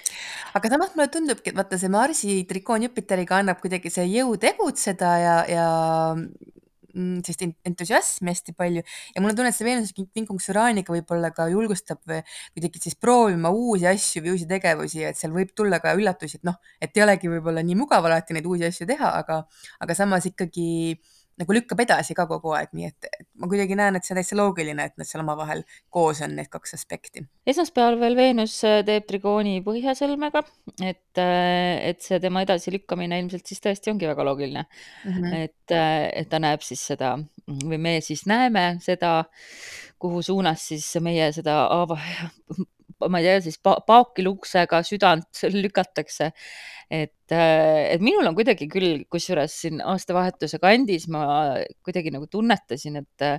aga 0.54 0.68
samas 0.68 0.94
mulle 0.94 1.08
tundubki, 1.08 1.50
et 1.50 1.56
vaata 1.56 1.78
see 1.78 1.88
Marsi 1.88 2.44
trikoon 2.44 2.82
Jupiteriga 2.88 3.38
annab 3.38 3.60
kuidagi 3.62 3.90
see 3.90 4.06
jõu 4.10 4.36
tegutseda 4.40 5.12
ja, 5.26 5.36
ja 5.48 5.68
sellist 6.94 7.44
entusiasmi 7.66 8.32
hästi 8.32 8.54
palju. 8.56 8.84
Ja 9.14 9.22
mul 9.22 9.32
on 9.32 9.38
tunne, 9.38 9.50
et 9.52 9.58
see 9.58 9.66
Veenuse 9.66 10.06
kinkungs 10.14 10.48
Uraaniga 10.52 10.94
võib-olla 10.94 11.32
ka 11.34 11.48
julgustab 11.52 12.02
kuidagi 12.04 12.82
siis 12.82 12.98
proovima 13.00 13.50
uusi 13.54 13.88
asju 13.90 14.24
või 14.24 14.34
uusi 14.36 14.48
tegevusi, 14.50 15.02
et 15.08 15.18
seal 15.18 15.34
võib 15.34 15.52
tulla 15.56 15.80
ka 15.82 15.96
üllatusi, 15.98 16.40
et 16.40 16.48
noh, 16.48 16.60
et 16.80 16.94
ei 16.96 17.04
olegi 17.06 17.30
võib-olla 17.32 17.64
nii 17.66 17.78
mugav 17.78 18.06
alati 18.08 18.36
neid 18.36 18.46
uusi 18.48 18.68
asju 18.70 18.88
teha, 18.90 19.14
aga, 19.22 19.42
aga 19.84 19.98
samas 19.98 20.28
ikkagi 20.30 20.96
nagu 21.40 21.56
lükkab 21.56 21.80
edasi 21.84 22.14
ka 22.16 22.26
kogu 22.30 22.54
aeg, 22.56 22.70
nii 22.76 22.88
et, 22.90 23.08
et 23.10 23.26
ma 23.40 23.48
kuidagi 23.50 23.76
näen, 23.78 23.98
et 23.98 24.06
see 24.06 24.14
on 24.14 24.20
täitsa 24.20 24.38
loogiline, 24.38 24.86
et 24.86 24.96
nad 25.00 25.08
seal 25.08 25.24
omavahel 25.24 25.64
koos 25.94 26.22
on, 26.24 26.36
need 26.38 26.50
kaks 26.52 26.76
aspekti. 26.78 27.24
esmaspäeval 27.50 27.98
veel 28.00 28.18
Veenus 28.18 28.56
äh, 28.68 28.80
teeb 28.86 29.08
trigooni 29.10 29.56
Põhjasõlmega, 29.66 30.44
et, 30.78 31.22
äh, 31.22 31.90
et 31.90 32.04
see 32.04 32.20
tema 32.22 32.44
edasilükkamine 32.46 33.20
ilmselt 33.24 33.50
siis 33.50 33.62
tõesti 33.64 33.92
ongi 33.94 34.10
väga 34.10 34.26
loogiline 34.26 34.66
mm. 34.66 35.10
-hmm. 35.12 35.38
et, 35.48 35.74
äh, 35.74 36.10
et 36.22 36.30
ta 36.30 36.42
näeb 36.42 36.62
siis 36.62 36.84
seda 36.92 37.16
või 37.44 37.78
me 37.78 37.98
siis 38.00 38.24
näeme 38.30 38.78
seda, 38.84 39.24
kuhu 39.98 40.22
suunas 40.22 40.68
siis 40.68 40.86
meie 41.02 41.30
seda 41.32 41.64
ma 43.10 43.20
ei 43.20 43.28
tea, 43.28 43.42
siis 43.44 43.60
pa 43.62 43.76
paakiluksega 43.86 44.82
südant 44.86 45.44
lükatakse. 45.64 46.32
et, 46.90 47.32
et 47.34 48.02
minul 48.04 48.26
on 48.28 48.36
kuidagi 48.36 48.68
küll, 48.70 49.06
kusjuures 49.10 49.54
siin 49.64 49.80
aastavahetuse 49.84 50.60
kandis 50.62 51.08
ma 51.12 51.24
kuidagi 51.84 52.12
nagu 52.14 52.28
tunnetasin, 52.30 53.00
et 53.02 53.30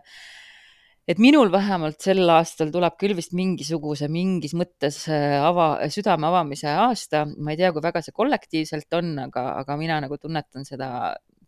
et 1.05 1.19
minul 1.21 1.51
vähemalt 1.53 2.01
sel 2.01 2.25
aastal 2.33 2.71
tuleb 2.73 2.95
küll 2.97 3.13
vist 3.13 3.35
mingisuguse, 3.37 4.07
mingis 4.09 4.55
mõttes 4.57 5.03
ava, 5.11 5.67
südame 5.93 6.31
avamise 6.31 6.71
aasta. 6.71 7.27
ma 7.37 7.53
ei 7.53 7.61
tea, 7.61 7.69
kui 7.75 7.85
väga 7.85 8.01
see 8.01 8.15
kollektiivselt 8.15 8.97
on, 8.97 9.13
aga, 9.27 9.51
aga 9.61 9.77
mina 9.77 9.99
nagu 10.01 10.17
tunnetan 10.17 10.65
seda, 10.65 10.89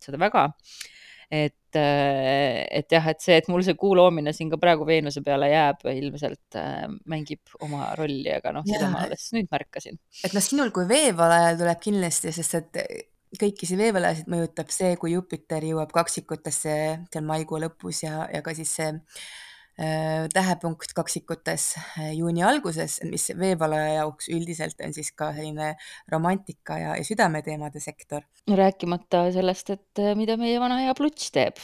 seda 0.03 0.21
väga 0.21 0.51
et, 1.31 1.75
äh, 1.75 2.63
et 2.79 2.91
jah, 2.91 3.09
et 3.11 3.19
see, 3.23 3.35
et 3.41 3.49
mul 3.51 3.65
see 3.65 3.75
kuu 3.79 3.95
loomine 3.97 4.33
siin 4.35 4.51
ka 4.53 4.59
praegu 4.61 4.87
Veenuse 4.87 5.23
peale 5.25 5.49
jääb, 5.51 5.83
ilmselt 5.91 6.59
äh, 6.59 6.85
mängib 7.09 7.57
oma 7.65 7.91
rolli, 7.99 8.31
aga 8.33 8.55
noh, 8.55 8.67
seda 8.67 8.91
ma 8.93 9.03
alles 9.07 9.27
nüüd 9.35 9.51
märkasin. 9.51 9.99
et 10.23 10.35
noh, 10.37 10.43
sinul 10.43 10.71
kui 10.75 10.87
veevalajal 10.89 11.59
tuleb 11.63 11.83
kindlasti, 11.83 12.33
sest 12.35 12.59
et 12.61 12.83
kõiki 13.37 13.67
siin 13.67 13.81
veevalajasid 13.83 14.31
mõjutab 14.31 14.71
see, 14.71 14.95
kui 15.01 15.11
Jupiter 15.17 15.65
jõuab 15.67 15.91
kaksikutesse 15.95 16.77
seal 17.11 17.27
maikuu 17.27 17.59
lõpus 17.65 18.05
ja, 18.05 18.23
ja 18.31 18.39
ka 18.45 18.55
siis 18.55 18.71
see 18.79 18.93
Äh, 18.95 19.46
tähepunkt 20.33 20.93
kaksikutes 20.97 21.75
äh, 21.77 22.13
juuni 22.17 22.41
alguses, 22.43 22.97
mis 23.05 23.29
veevalaja 23.37 23.99
jaoks 23.99 24.31
üldiselt 24.33 24.81
on 24.81 24.95
siis 24.95 25.11
ka 25.13 25.29
selline 25.35 25.75
romantika 26.11 26.79
ja, 26.81 26.95
ja 26.97 27.05
südameteemade 27.05 27.79
sektor. 27.83 28.25
rääkimata 28.49 29.27
sellest, 29.35 29.69
et 29.69 30.01
äh, 30.01 30.15
mida 30.17 30.37
meie 30.37 30.57
vana 30.59 30.79
hea 30.81 30.95
Pluts 30.97 31.29
teeb. 31.35 31.61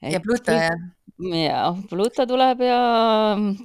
ja 0.00 0.20
Pluto 0.24 0.56
jah? 0.56 0.72
ja 1.36 1.58
Pluto 1.90 2.24
tuleb 2.26 2.62
ja 2.64 2.78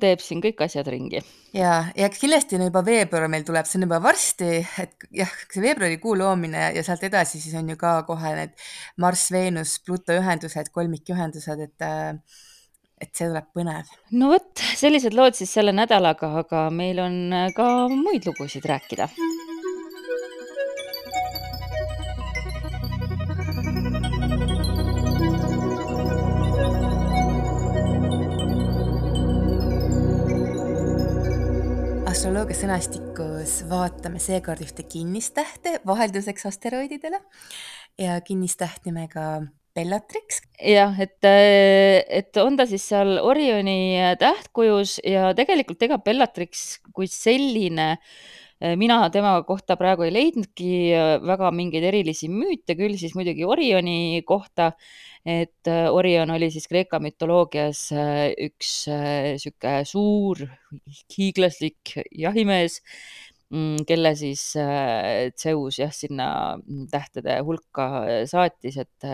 teeb 0.01 0.19
siin 0.21 0.43
kõik 0.43 0.65
asjad 0.67 0.91
ringi. 0.91 1.23
ja, 1.55 1.85
ja 1.95 2.09
kindlasti 2.11 2.59
no 2.59 2.67
juba 2.67 2.83
veebruar 2.83 3.29
meil 3.31 3.47
tuleb, 3.47 3.69
see 3.69 3.79
on 3.79 3.87
juba 3.87 4.01
varsti, 4.03 4.51
et 4.83 5.07
jah, 5.21 5.31
see 5.47 5.63
veebruarikuu 5.63 6.17
loomine 6.19 6.67
ja 6.75 6.83
sealt 6.83 7.07
edasi 7.07 7.39
siis 7.39 7.55
on 7.55 7.71
ju 7.71 7.79
ka 7.79 8.01
kohe 8.11 8.35
need 8.41 8.59
Marss, 8.99 9.31
Veenus, 9.31 9.79
Pluto 9.87 10.19
ühendused, 10.19 10.73
kolmikühendused, 10.75 11.63
et 11.69 11.87
äh, 11.87 12.43
et 13.01 13.11
see 13.13 13.27
tuleb 13.27 13.49
põnev. 13.55 13.89
no 14.17 14.31
vot, 14.33 14.63
sellised 14.79 15.15
lood 15.17 15.37
siis 15.37 15.53
selle 15.53 15.73
nädalaga, 15.75 16.31
aga 16.43 16.67
meil 16.73 17.01
on 17.03 17.19
äh, 17.33 17.51
ka 17.55 17.87
muid 17.93 18.27
lugusid 18.29 18.65
rääkida. 18.69 19.09
astroloogia 32.17 32.57
sõnastikus 32.57 33.51
vaatame 33.69 34.17
seekord 34.17 34.63
ühte 34.65 34.81
kinnistähte 34.89 35.75
vahelduseks 35.85 36.47
asteroididele 36.49 37.19
ja 38.01 38.15
kinnistäht 38.25 38.87
nimega 38.89 39.43
Bellatrix. 39.77 40.41
jah, 40.57 40.95
et, 40.97 41.21
äh, 41.27 42.01
et 42.19 42.37
on 42.41 42.55
ta 42.57 42.65
siis 42.65 42.81
seal 42.89 43.19
Orioni 43.21 43.99
tähtkujus 44.17 44.97
ja 45.05 45.29
tegelikult 45.37 45.83
ega 45.85 45.99
Bellatrix 46.01 46.79
kui 46.95 47.05
selline 47.11 47.91
äh, 47.93 48.73
mina 48.79 49.03
tema 49.13 49.35
kohta 49.45 49.75
praegu 49.77 50.07
ei 50.07 50.15
leidnudki 50.15 50.71
äh, 50.97 51.11
väga 51.21 51.51
mingeid 51.53 51.85
erilisi 51.91 52.29
müüte, 52.31 52.73
küll 52.79 52.97
siis 52.97 53.13
muidugi 53.17 53.45
Orioni 53.45 54.23
kohta. 54.25 54.71
et 55.27 55.67
Orion 55.91 56.29
oli 56.31 56.47
siis 56.53 56.69
Kreeka 56.71 57.01
mütoloogias 57.03 57.81
üks 58.45 58.69
sihuke 58.87 59.73
suur 59.83 60.39
hiiglaslik 61.11 61.97
jahimees, 62.15 62.77
mm, 63.51 63.83
kelle 63.89 64.13
siis 64.15 64.45
Zeus 65.35 65.81
jah, 65.81 65.91
sinna 65.91 66.29
tähtede 66.93 67.41
hulka 67.43 67.89
saatis, 68.31 68.79
et 68.85 69.11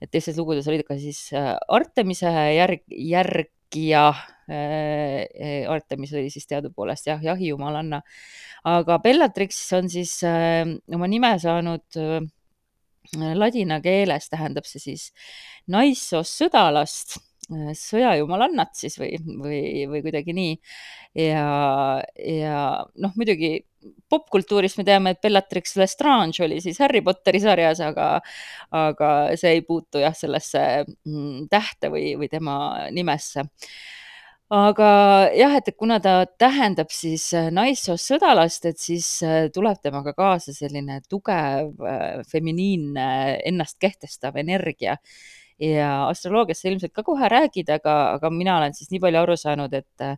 et 0.00 0.10
teistes 0.12 0.38
lugudes 0.40 0.68
olid 0.70 0.84
ka 0.88 0.96
siis 1.00 1.28
äh, 1.36 1.54
Artemise 1.68 2.30
järg, 2.56 2.84
järgija. 2.88 4.08
Äh, 4.50 5.22
äh, 5.30 5.70
Artemis 5.70 6.14
oli 6.16 6.32
siis 6.32 6.48
teadupoolest 6.50 7.06
jah, 7.06 7.20
jahijumalanna, 7.22 8.00
aga 8.66 8.98
Bellatrix 9.04 9.60
on 9.76 9.90
siis 9.92 10.16
oma 10.24 11.08
nime 11.10 11.36
saanud 11.38 12.00
ladina 13.38 13.78
keeles 13.82 14.26
tähendab 14.30 14.66
see 14.66 14.82
siis 14.82 15.04
naissoost 15.70 16.42
sõdalast, 16.42 17.16
sõjajumalannat 17.78 18.74
siis 18.78 18.98
või, 19.00 19.14
või, 19.22 19.62
või 19.90 20.02
kuidagi 20.04 20.34
nii. 20.34 20.58
ja, 21.18 21.46
ja 22.18 22.60
noh, 23.02 23.14
muidugi 23.18 23.54
popkultuurist 24.10 24.80
me 24.80 24.84
teame, 24.86 25.14
et 25.14 25.22
Bellatrix 25.22 25.76
Lestrange 25.80 26.44
oli 26.44 26.60
siis 26.62 26.80
Harry 26.82 27.02
Potteri 27.04 27.40
sarjas, 27.42 27.80
aga, 27.84 28.10
aga 28.76 29.12
see 29.40 29.56
ei 29.56 29.64
puutu 29.66 30.02
jah, 30.02 30.16
sellesse 30.16 30.64
mm, 30.84 31.48
tähte 31.52 31.92
või, 31.92 32.12
või 32.20 32.28
tema 32.32 32.56
nimesse. 32.94 33.46
aga 34.50 34.90
jah, 35.36 35.56
et 35.60 35.72
kuna 35.78 36.00
ta 36.02 36.14
tähendab 36.26 36.90
siis 36.90 37.30
naissoost 37.54 38.12
sõdalast, 38.12 38.66
et 38.66 38.78
siis 38.82 39.08
tuleb 39.54 39.82
temaga 39.82 40.14
kaasa 40.16 40.54
selline 40.56 41.00
tugev 41.08 41.74
feminiinne 42.30 43.10
ennast 43.46 43.78
kehtestav 43.78 44.36
energia. 44.36 44.98
ja 45.60 46.06
astroloogiast 46.08 46.62
sa 46.62 46.70
ilmselt 46.70 46.92
ka 46.96 47.02
kohe 47.04 47.28
räägid, 47.28 47.68
aga, 47.68 48.14
aga 48.16 48.30
mina 48.32 48.56
olen 48.56 48.72
siis 48.72 48.88
nii 48.90 49.00
palju 49.00 49.18
aru 49.20 49.34
saanud, 49.36 49.74
et 49.76 50.08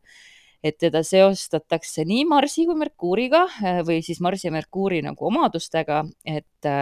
et 0.62 0.78
teda 0.78 1.02
seostatakse 1.06 2.04
nii 2.06 2.24
Marsi 2.30 2.66
kui 2.68 2.78
Merkuuriga 2.78 3.44
või 3.86 4.00
siis 4.06 4.20
Marsi 4.22 4.48
ja 4.48 4.54
Merkuuri 4.54 5.02
nagu 5.04 5.26
omadustega, 5.30 6.02
et 6.26 6.72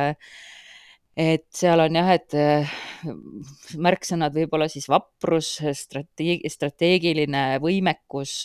et 1.20 1.46
seal 1.52 1.80
on 1.82 1.96
jah, 1.98 2.10
et 2.14 2.34
märksõnad 3.76 4.34
võib-olla 4.36 4.68
siis 4.70 4.86
vaprus, 4.88 5.56
strateeg-, 5.76 6.46
strateegiline 6.48 7.44
võimekus, 7.60 8.44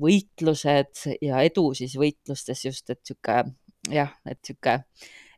võitlused 0.00 1.04
ja 1.22 1.42
edu 1.44 1.66
siis 1.74 1.98
võitlustes 1.98 2.64
just, 2.64 2.90
et 2.90 3.02
sihuke 3.04 3.42
jah, 3.92 4.14
et 4.26 4.40
sihuke 4.46 4.78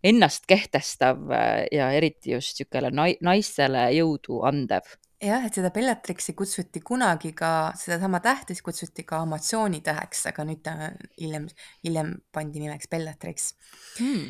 ennast 0.07 0.47
kehtestav 0.47 1.33
ja 1.73 1.91
eriti 1.97 2.35
just 2.37 2.61
nai-, 2.93 3.19
naistele 3.25 3.89
jõudu 3.97 4.43
andev. 4.47 4.97
Jah, 5.23 5.45
et 5.47 5.57
seda 5.57 5.71
Bellatrixi 5.75 6.35
kutsuti 6.37 6.83
kunagi 6.85 7.33
ka, 7.37 7.73
sedasama 7.81 8.21
tähte 8.25 8.55
siis 8.55 8.65
kutsuti 8.65 9.05
ka 9.09 9.23
Amazzooni-täheks, 9.25 10.27
aga 10.31 10.45
nüüd 10.49 10.63
ta 10.65 10.91
hiljem, 11.21 11.47
hiljem 11.87 12.17
pandi 12.35 12.63
nimeks 12.65 12.91
Bellatrix 12.93 13.53
Hmm. 13.97 14.29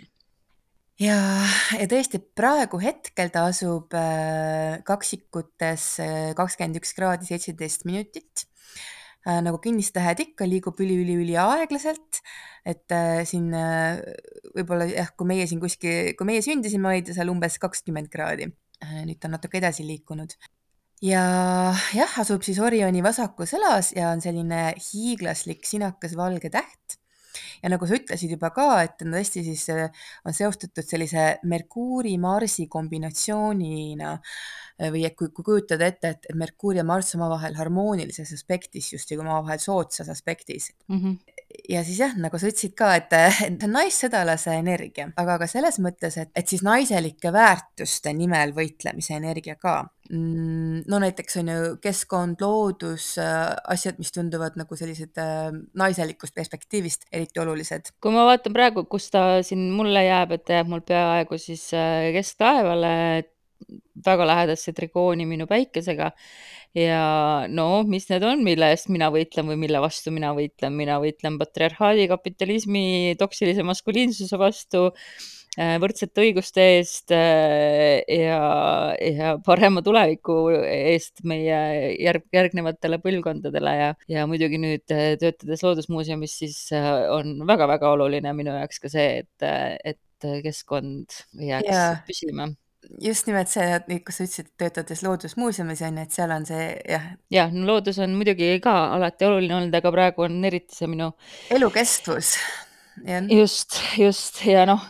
ja, 1.02 1.18
ja 1.74 1.86
tõesti 1.90 2.20
praegu 2.38 2.78
hetkel 2.82 3.32
ta 3.34 3.46
asub 3.50 3.94
äh, 3.98 4.78
kaksikutes 4.86 5.88
kakskümmend 6.38 6.78
üks 6.78 6.94
kraadi 6.94 7.26
seitseteist 7.32 7.86
minutit 7.88 8.46
äh,. 9.26 9.40
nagu 9.42 9.58
kinnistähed 9.62 10.22
ikka, 10.28 10.46
liigub 10.46 10.78
üli-üli-üli 10.78 11.34
aeglaselt, 11.42 12.22
et 12.62 12.94
äh, 12.94 13.24
siin 13.26 13.50
äh, 13.58 13.98
võib-olla 14.54 14.86
jah, 14.92 15.10
kui 15.18 15.34
meie 15.34 15.48
siin 15.50 15.62
kuskil, 15.62 16.14
kui 16.14 16.30
meie 16.30 16.46
sündisime, 16.46 16.94
oli 16.94 17.08
ta 17.08 17.16
seal 17.16 17.34
umbes 17.34 17.58
kakskümmend 17.58 18.12
kraadi 18.12 18.52
äh,. 18.84 19.02
nüüd 19.02 19.18
ta 19.18 19.26
on 19.26 19.34
natuke 19.40 19.58
edasi 19.58 19.88
liikunud 19.88 20.38
ja 21.04 21.22
jah, 21.94 22.18
asub 22.22 22.44
siis 22.46 22.60
Orioni 22.62 23.02
vasakus 23.04 23.54
õlas 23.58 23.92
ja 23.96 24.12
on 24.14 24.22
selline 24.24 24.70
hiiglaslik 24.80 25.66
sinakas 25.68 26.16
valge 26.16 26.50
täht. 26.50 26.98
ja 27.62 27.68
nagu 27.68 27.86
sa 27.88 27.96
ütlesid 27.98 28.30
juba 28.32 28.50
ka, 28.54 28.68
et 28.84 29.02
on 29.04 29.12
tõesti 29.12 29.42
siis, 29.44 29.66
on 30.24 30.36
seostatud 30.36 30.86
sellise 30.86 31.38
Merkuuri-Marsi 31.44 32.66
kombinatsioonina 32.72 34.14
või 34.92 35.04
et 35.08 35.16
kui, 35.16 35.28
kui 35.32 35.44
kujutada 35.44 35.88
ette, 35.88 36.14
et 36.16 36.28
Merkuur 36.36 36.76
ja 36.76 36.84
Marss 36.84 37.16
omavahel 37.16 37.56
harmoonilises 37.56 38.32
aspektis, 38.32 38.92
justkui 38.92 39.20
omavahel 39.20 39.60
soodsas 39.60 40.08
aspektis 40.12 40.72
mm. 40.88 40.96
-hmm. 40.96 41.35
Ja 41.68 41.82
siis 41.86 42.00
jah, 42.02 42.14
nagu 42.20 42.38
sa 42.38 42.50
ütlesid 42.50 42.76
ka, 42.78 42.92
et, 42.98 43.12
et 43.46 43.58
see 43.60 43.68
on 43.68 43.76
naissõdalase 43.78 44.56
energia, 44.60 45.10
aga 45.20 45.38
ka 45.42 45.50
selles 45.50 45.80
mõttes, 45.82 46.18
et, 46.22 46.32
et 46.36 46.48
siis 46.48 46.64
naiselike 46.66 47.32
väärtuste 47.34 48.14
nimel 48.16 48.54
võitlemise 48.56 49.16
energia 49.18 49.58
ka 49.60 49.82
no 50.10 50.98
näiteks 51.02 51.38
on 51.40 51.48
ju 51.50 51.70
keskkond, 51.82 52.42
loodus, 52.42 53.14
asjad, 53.18 53.98
mis 53.98 54.12
tunduvad 54.14 54.58
nagu 54.58 54.78
sellised 54.78 55.18
naiselikust 55.74 56.34
perspektiivist 56.36 57.08
eriti 57.12 57.42
olulised. 57.42 57.90
kui 58.00 58.14
ma 58.14 58.26
vaatan 58.28 58.54
praegu, 58.54 58.84
kus 58.90 59.10
ta 59.10 59.42
siin 59.46 59.68
mulle 59.74 60.04
jääb, 60.06 60.36
et 60.36 60.44
ta 60.46 60.60
jääb 60.60 60.70
mul 60.70 60.84
peaaegu 60.86 61.38
siis 61.42 61.68
kesktaevale, 62.14 62.92
väga 64.06 64.26
lähedasse 64.28 64.74
trikooni 64.76 65.26
minu 65.28 65.46
päikesega. 65.50 66.10
Ja 66.76 67.46
no 67.48 67.82
mis 67.88 68.10
need 68.10 68.24
on, 68.26 68.42
mille 68.44 68.68
eest 68.74 68.90
mina 68.92 69.08
võitlen 69.12 69.48
või 69.48 69.56
mille 69.62 69.80
vastu 69.80 70.12
mina 70.12 70.34
võitlen, 70.36 70.74
mina 70.76 70.98
võitlen 71.00 71.38
patriarhaadi, 71.40 72.04
kapitalismi, 72.10 73.16
toksilise 73.20 73.64
maskuliinsuse 73.64 74.36
vastu 74.40 74.90
võrdsete 75.56 76.20
õiguste 76.20 76.64
eest 76.74 77.12
ja, 77.14 78.40
ja 79.00 79.30
parema 79.44 79.80
tuleviku 79.84 80.34
eest 80.68 81.24
meie 81.24 81.94
järg, 81.96 82.26
järgnevatele 82.36 83.00
põlvkondadele. 83.00 83.72
Ja, 83.78 83.88
ja 84.12 84.26
muidugi 84.28 84.60
nüüd 84.60 84.84
töötades 84.86 85.64
Loodusmuuseumis, 85.64 86.36
siis 86.42 86.60
on 86.76 87.38
väga-väga 87.48 87.94
oluline 87.96 88.36
minu 88.36 88.52
jaoks 88.58 88.84
ka 88.84 88.92
see, 88.92 89.24
et, 89.24 89.48
et 89.96 90.30
keskkond 90.44 91.22
jääks 91.40 91.72
ja. 91.72 91.88
püsima 92.04 92.50
just 93.02 93.28
nimelt 93.28 93.50
see, 93.52 93.80
kus 94.04 94.20
sa 94.20 94.26
ütlesid, 94.26 94.52
töötades 94.60 95.02
Loodusmuuseumis 95.06 95.82
on 95.86 95.98
ju, 96.00 96.04
et 96.06 96.18
seal 96.18 96.34
on 96.34 96.46
see 96.48 96.68
jah. 96.88 97.08
jah, 97.32 97.50
no 97.54 97.66
loodus 97.72 97.98
on 98.02 98.14
muidugi 98.18 98.54
ka 98.64 98.76
alati 98.96 99.28
oluline 99.28 99.58
olnud, 99.60 99.74
aga 99.80 99.92
praegu 99.94 100.28
on 100.28 100.38
eriti 100.46 100.76
see 100.76 100.90
minu 100.90 101.12
elukestvus 101.54 102.36
just, 103.28 103.76
just 103.98 104.40
ja 104.46 104.64
noh, 104.68 104.82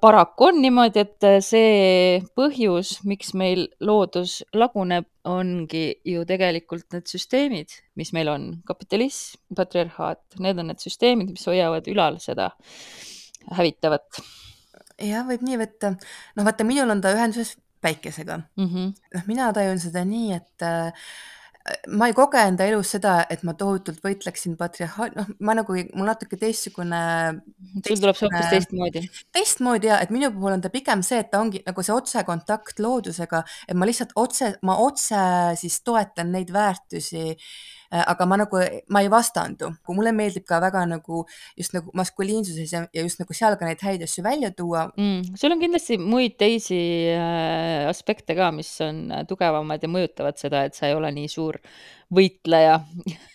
paraku 0.00 0.50
on 0.50 0.60
niimoodi, 0.62 1.04
et 1.04 1.26
see 1.44 2.20
põhjus, 2.36 2.98
miks 3.08 3.32
meil 3.38 3.66
loodus 3.80 4.40
laguneb, 4.54 5.08
ongi 5.28 5.84
ju 6.06 6.24
tegelikult 6.28 6.86
need 6.94 7.08
süsteemid, 7.10 7.74
mis 8.00 8.12
meil 8.16 8.30
on, 8.32 8.50
kapitalism, 8.68 9.40
patriarhaat, 9.56 10.22
need 10.40 10.60
on 10.60 10.70
need 10.72 10.84
süsteemid, 10.84 11.32
mis 11.34 11.48
hoiavad 11.48 11.88
ülal 11.92 12.20
seda 12.22 12.50
hävitavat. 13.56 14.20
Jah, 15.00 15.26
võib 15.28 15.42
nii 15.46 15.58
võtta. 15.64 15.94
noh, 16.36 16.46
vaata, 16.46 16.66
minul 16.68 16.92
on 16.92 17.02
ta 17.04 17.14
ühenduses 17.16 17.56
päikesega 17.80 18.38
mm. 18.38 18.66
-hmm. 18.66 18.94
noh, 19.16 19.28
mina 19.30 19.52
tajun 19.56 19.80
seda 19.80 20.04
nii, 20.04 20.32
et 20.36 20.66
äh, 20.66 21.10
ma 21.92 22.08
ei 22.08 22.14
koge 22.16 22.40
enda 22.40 22.64
elus 22.68 22.92
seda, 22.94 23.14
et 23.32 23.42
ma 23.46 23.54
tohutult 23.58 24.00
võitleksin 24.04 24.56
patriarhaat, 24.60 25.16
noh, 25.18 25.28
ma 25.44 25.54
nagu, 25.58 25.76
mul 25.96 26.08
natuke 26.08 26.38
teistsugune. 26.40 27.00
sul 27.86 28.00
tuleb 28.00 28.16
see 28.16 28.28
hoopis 28.28 28.52
teistmoodi. 28.54 29.02
teistmoodi 29.36 29.90
ja, 29.90 30.00
et 30.04 30.14
minu 30.14 30.32
puhul 30.34 30.56
on 30.56 30.64
ta 30.64 30.72
pigem 30.72 31.04
see, 31.06 31.20
et 31.22 31.30
ta 31.32 31.42
ongi 31.42 31.62
nagu 31.66 31.84
see 31.84 31.96
otsekontakt 31.96 32.80
loodusega, 32.82 33.42
et 33.68 33.76
ma 33.76 33.88
lihtsalt 33.88 34.16
otse, 34.20 34.54
ma 34.66 34.78
otse 34.80 35.20
siis 35.60 35.80
toetan 35.86 36.32
neid 36.36 36.52
väärtusi 36.54 37.36
aga 37.90 38.26
ma 38.26 38.38
nagu, 38.38 38.60
ma 38.88 39.02
ei 39.02 39.10
vastandu, 39.10 39.72
kui 39.86 39.96
mulle 39.98 40.12
meeldib 40.14 40.44
ka 40.46 40.60
väga 40.62 40.84
nagu 40.86 41.24
just 41.58 41.74
nagu 41.74 41.90
maskuliinsuses 41.98 42.74
ja, 42.74 42.84
ja 42.94 43.04
just 43.06 43.18
nagu 43.22 43.34
seal 43.34 43.56
ka 43.58 43.66
neid 43.66 43.82
häid 43.82 44.04
asju 44.06 44.24
välja 44.26 44.52
tuua 44.54 44.86
mm,. 44.94 45.36
sul 45.40 45.54
on 45.54 45.62
kindlasti 45.62 45.98
muid 45.98 46.36
teisi 46.40 46.80
äh, 47.14 47.88
aspekte 47.90 48.36
ka, 48.38 48.52
mis 48.54 48.70
on 48.86 49.08
tugevamad 49.28 49.82
ja 49.82 49.90
mõjutavad 49.90 50.38
seda, 50.38 50.64
et 50.68 50.78
sa 50.78 50.86
ei 50.90 50.94
ole 50.98 51.10
nii 51.16 51.30
suur 51.30 51.58
võitleja. 52.14 52.78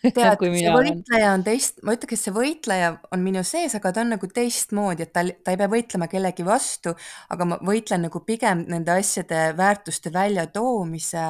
Tead, 0.06 0.42
see 0.60 0.74
võitleja 0.74 1.34
on 1.34 1.46
teist, 1.46 1.82
ma 1.86 1.96
ütleks, 1.96 2.18
et 2.18 2.24
see 2.28 2.36
võitleja 2.36 2.92
on 3.16 3.24
minu 3.26 3.44
sees, 3.48 3.76
aga 3.78 3.92
ta 3.96 4.04
on 4.04 4.14
nagu 4.16 4.30
teistmoodi, 4.32 5.08
et 5.08 5.14
ta, 5.16 5.26
ta 5.44 5.54
ei 5.54 5.62
pea 5.62 5.70
võitlema 5.72 6.10
kellegi 6.12 6.48
vastu, 6.48 6.96
aga 7.34 7.50
ma 7.52 7.60
võitlen 7.66 8.06
nagu 8.08 8.22
pigem 8.28 8.66
nende 8.72 8.96
asjade 8.96 9.48
väärtuste 9.58 10.14
väljatoomise, 10.16 11.28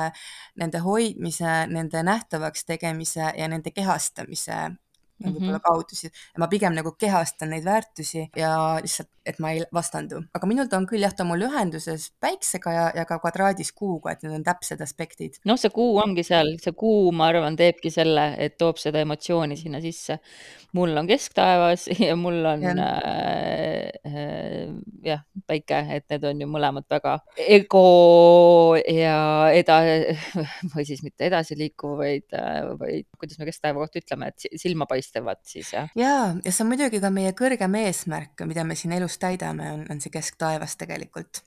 nende 0.61 0.81
hoidmise, 0.85 1.61
nende 1.71 2.03
nähtavaks 2.05 2.65
tegemise 2.67 3.31
ja 3.35 3.51
nende 3.51 3.73
kehastamise 3.75 4.63
mm 5.19 5.27
-hmm. 5.27 5.33
võib-olla 5.39 5.59
kaudu 5.63 5.95
siis. 5.95 6.11
ma 6.37 6.47
pigem 6.47 6.73
nagu 6.75 6.91
kehastan 6.99 7.49
neid 7.49 7.65
väärtusi 7.65 8.29
ja 8.35 8.79
lihtsalt, 8.81 9.09
et 9.25 9.39
ma 9.39 9.51
ei 9.55 9.63
vastandu, 9.73 10.21
aga 10.37 10.47
minul 10.47 10.67
ta 10.69 10.77
on 10.77 10.85
küll 10.85 11.01
jah, 11.01 11.13
ta 11.15 11.23
on 11.23 11.31
mul 11.31 11.45
ühenduses 11.47 12.11
päiksega 12.21 12.73
ja, 12.73 12.85
ja 12.95 13.05
ka 13.09 13.17
kvadraadis 13.23 13.71
kuuga, 13.73 14.11
et 14.11 14.23
need 14.23 14.35
on 14.35 14.43
täpsed 14.45 14.81
aspektid. 14.81 15.39
noh, 15.45 15.57
see 15.57 15.71
kuu 15.73 15.97
ongi 15.97 16.23
seal, 16.23 16.55
see 16.61 16.75
kuu, 16.77 17.11
ma 17.11 17.29
arvan, 17.31 17.57
teebki 17.57 17.89
selle, 17.93 18.35
et 18.37 18.57
toob 18.61 18.77
seda 18.81 19.01
emotsiooni 19.01 19.57
sinna 19.57 19.81
sisse. 19.81 20.19
mul 20.73 20.97
on 20.97 21.07
kesktaevas 21.07 21.87
ja 22.07 22.15
mul 22.19 22.45
on 22.45 22.61
ja. 22.61 22.75
äh, 22.75 23.89
äh, 24.05 24.75
jah, 25.05 25.23
päike, 25.47 25.81
et 25.97 26.05
need 26.11 26.23
on 26.29 26.41
ju 26.41 26.47
mõlemad 26.51 26.85
väga 26.89 27.17
ego 27.47 28.75
ja 28.77 29.49
eda- 29.55 29.81
või 30.75 30.85
siis 30.85 31.01
mitte 31.03 31.25
edasiliikuv, 31.29 31.97
vaid, 32.03 32.29
vaid 32.79 33.09
kuidas 33.17 33.39
me 33.39 33.49
kesktaeva 33.49 33.81
kohta 33.81 34.03
ütleme, 34.03 34.29
et 34.29 34.45
silmapaistevad 35.05 35.37
siis 35.43 35.73
jah. 35.73 35.89
ja, 35.95 36.35
ja 36.43 36.51
see 36.51 36.63
on 36.63 36.69
muidugi 36.69 36.99
ka 37.01 37.09
meie 37.09 37.33
kõrgem 37.33 37.75
eesmärk, 37.79 38.45
mida 38.45 38.63
me 38.63 38.75
siin 38.75 38.93
elus 38.93 39.17
täidame, 39.17 39.71
on, 39.71 39.85
on 39.89 40.01
see 40.01 40.11
kesktaevas 40.11 40.75
tegelikult 40.77 41.43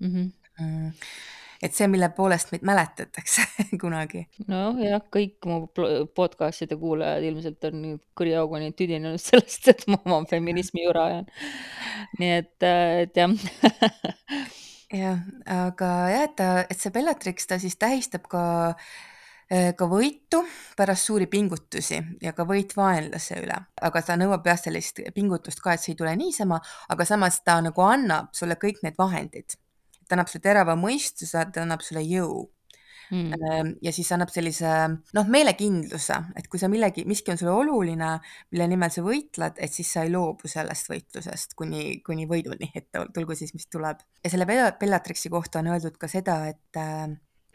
mm. 0.00 0.08
-hmm. 0.08 0.30
Mm. 0.60 0.92
et 1.62 1.74
see, 1.74 1.88
mille 1.88 2.08
poolest 2.08 2.52
meid 2.52 2.62
mäletatakse 2.62 3.42
kunagi. 3.80 4.26
nojah, 4.46 5.02
kõik 5.16 5.46
mu 5.46 5.68
podcast'ide 6.14 6.76
kuulajad 6.76 7.22
ilmselt 7.22 7.64
on 7.64 7.82
nüüd 7.82 8.02
kõriauguni 8.14 8.72
tüdinenud 8.72 9.20
sellest, 9.30 9.68
et 9.68 9.86
ma 9.86 10.00
oma 10.04 10.24
feminismi 10.30 10.84
jura 10.84 11.04
ajan. 11.04 11.26
nii 12.18 12.32
et, 12.38 12.56
et 13.02 13.16
jah 13.16 13.30
jah, 14.92 15.20
aga 15.46 15.92
jah, 16.10 16.24
et 16.24 16.36
ta, 16.36 16.50
et 16.70 16.78
see 16.78 16.90
Bellatrix, 16.90 17.46
ta 17.46 17.58
siis 17.58 17.76
tähistab 17.76 18.28
ka 18.28 18.74
Äh, 18.74 18.74
ka 19.48 19.86
võitu 19.88 20.42
pärast 20.76 21.08
suuri 21.08 21.26
pingutusi 21.26 21.98
ja 22.20 22.34
ka 22.36 22.44
võit 22.48 22.74
vaenlase 22.76 23.38
üle, 23.40 23.56
aga 23.80 24.02
ta 24.04 24.18
nõuab 24.20 24.44
jah, 24.46 24.60
sellist 24.60 25.00
pingutust 25.16 25.62
ka, 25.64 25.72
et 25.72 25.80
see 25.80 25.94
ei 25.94 26.00
tule 26.02 26.12
niisama, 26.20 26.60
aga 26.92 27.06
samas 27.08 27.40
ta 27.40 27.56
nagu 27.64 27.84
annab 27.86 28.28
sulle 28.36 28.58
kõik 28.60 28.82
need 28.84 28.98
vahendid. 28.98 29.56
ta 30.08 30.16
annab 30.16 30.28
sulle 30.28 30.44
terava 30.44 30.76
mõistuse, 30.76 31.48
ta 31.52 31.64
annab 31.64 31.82
sulle 31.84 32.04
jõu. 32.04 32.46
Mm. 33.10 33.76
Ja 33.80 33.92
siis 33.92 34.10
annab 34.12 34.28
sellise 34.28 34.68
noh, 35.16 35.28
meelekindluse, 35.32 36.16
et 36.36 36.48
kui 36.52 36.60
sa 36.60 36.68
millegi 36.68 37.06
miski 37.08 37.32
on 37.32 37.40
sulle 37.40 37.54
oluline, 37.56 38.10
mille 38.52 38.66
nimel 38.68 38.92
sa 38.92 39.04
võitled, 39.04 39.56
et 39.56 39.72
siis 39.72 39.92
sa 39.94 40.04
ei 40.04 40.12
loobu 40.12 40.48
sellest 40.48 40.90
võitlusest 40.92 41.56
kuni 41.56 42.02
kuni 42.04 42.28
võiduni, 42.28 42.68
et 42.76 42.90
tulgu 43.14 43.36
siis, 43.38 43.54
mis 43.56 43.68
tuleb. 43.72 44.04
Ja 44.24 44.32
selle 44.32 44.44
Bella 44.48 44.74
Bellatrixi 44.76 45.32
kohta 45.32 45.62
on 45.62 45.72
öeldud 45.72 45.96
ka 45.96 46.10
seda, 46.12 46.42
et 46.52 46.82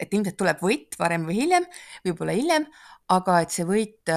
et 0.00 0.12
ilmselt 0.14 0.36
tuleb 0.38 0.60
võit 0.62 0.98
varem 0.98 1.26
või 1.28 1.38
hiljem, 1.42 1.66
võib-olla 2.06 2.34
hiljem, 2.36 2.66
aga 3.14 3.36
et 3.44 3.52
see 3.52 3.66
võit 3.68 4.10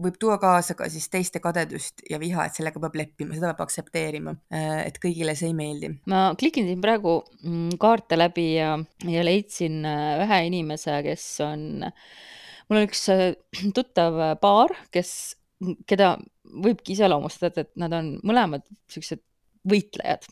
võib 0.00 0.16
tuua 0.20 0.38
kaasa 0.40 0.74
ka 0.78 0.88
siis 0.90 1.08
teiste 1.12 1.40
kadedust 1.44 2.02
ja 2.08 2.18
viha, 2.22 2.46
et 2.46 2.56
sellega 2.56 2.80
peab 2.80 2.96
leppima, 2.96 3.36
seda 3.36 3.52
peab 3.52 3.66
aktsepteerima, 3.66 4.34
et 4.86 4.98
kõigile 5.02 5.34
see 5.38 5.50
ei 5.50 5.56
meeldi. 5.56 5.92
ma 6.10 6.30
klikin 6.38 6.68
siin 6.70 6.80
praegu 6.84 7.18
mm, 7.42 7.76
kaarte 7.82 8.18
läbi 8.18 8.48
ja, 8.54 8.74
ja 9.08 9.24
leidsin 9.26 9.82
ühe 9.84 10.40
inimese, 10.48 10.96
kes 11.06 11.26
on, 11.44 11.66
mul 12.68 12.80
on 12.80 12.88
üks 12.88 13.04
tuttav 13.76 14.20
paar, 14.40 14.74
kes, 14.94 15.12
keda 15.86 16.16
võibki 16.42 16.96
iseloomustada, 16.96 17.66
et 17.66 17.76
nad 17.80 17.92
on 17.96 18.16
mõlemad 18.26 18.64
siuksed 18.92 19.22
võitlejad. 19.68 20.26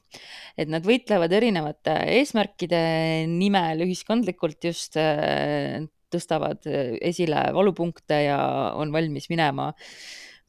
et 0.59 0.69
nad 0.69 0.87
võitlevad 0.87 1.33
erinevate 1.33 1.95
eesmärkide 2.19 2.83
nimel 3.31 3.85
ühiskondlikult 3.87 4.71
just 4.71 4.99
tõstavad 6.11 6.67
esile 6.67 7.45
valupunkte 7.55 8.25
ja 8.27 8.41
on 8.75 8.93
valmis 8.93 9.31
minema 9.31 9.71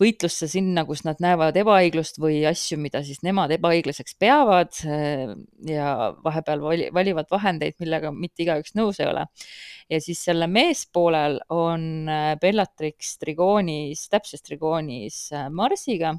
võitlusse 0.02 0.48
sinna, 0.50 0.84
kus 0.88 1.04
nad 1.06 1.20
näevad 1.22 1.58
ebaõiglust 1.62 2.18
või 2.22 2.42
asju, 2.50 2.80
mida 2.82 3.04
siis 3.06 3.22
nemad 3.26 3.52
ebaõiglaseks 3.54 4.16
peavad 4.22 4.80
ja 5.68 5.92
vahepeal 6.26 6.64
vali, 6.64 6.88
valivad 6.94 7.30
vahendeid, 7.32 7.78
millega 7.82 8.14
mitte 8.16 8.46
igaüks 8.46 8.76
nõus 8.78 9.02
ei 9.02 9.10
ole. 9.12 9.28
ja 9.92 10.00
siis 10.02 10.24
selle 10.24 10.48
meespoolel 10.48 11.40
on 11.54 12.10
Bellatrix 12.42 13.18
trigoonis, 13.22 14.08
täpses 14.10 14.42
trigoonis 14.42 15.28
Marsiga 15.52 16.16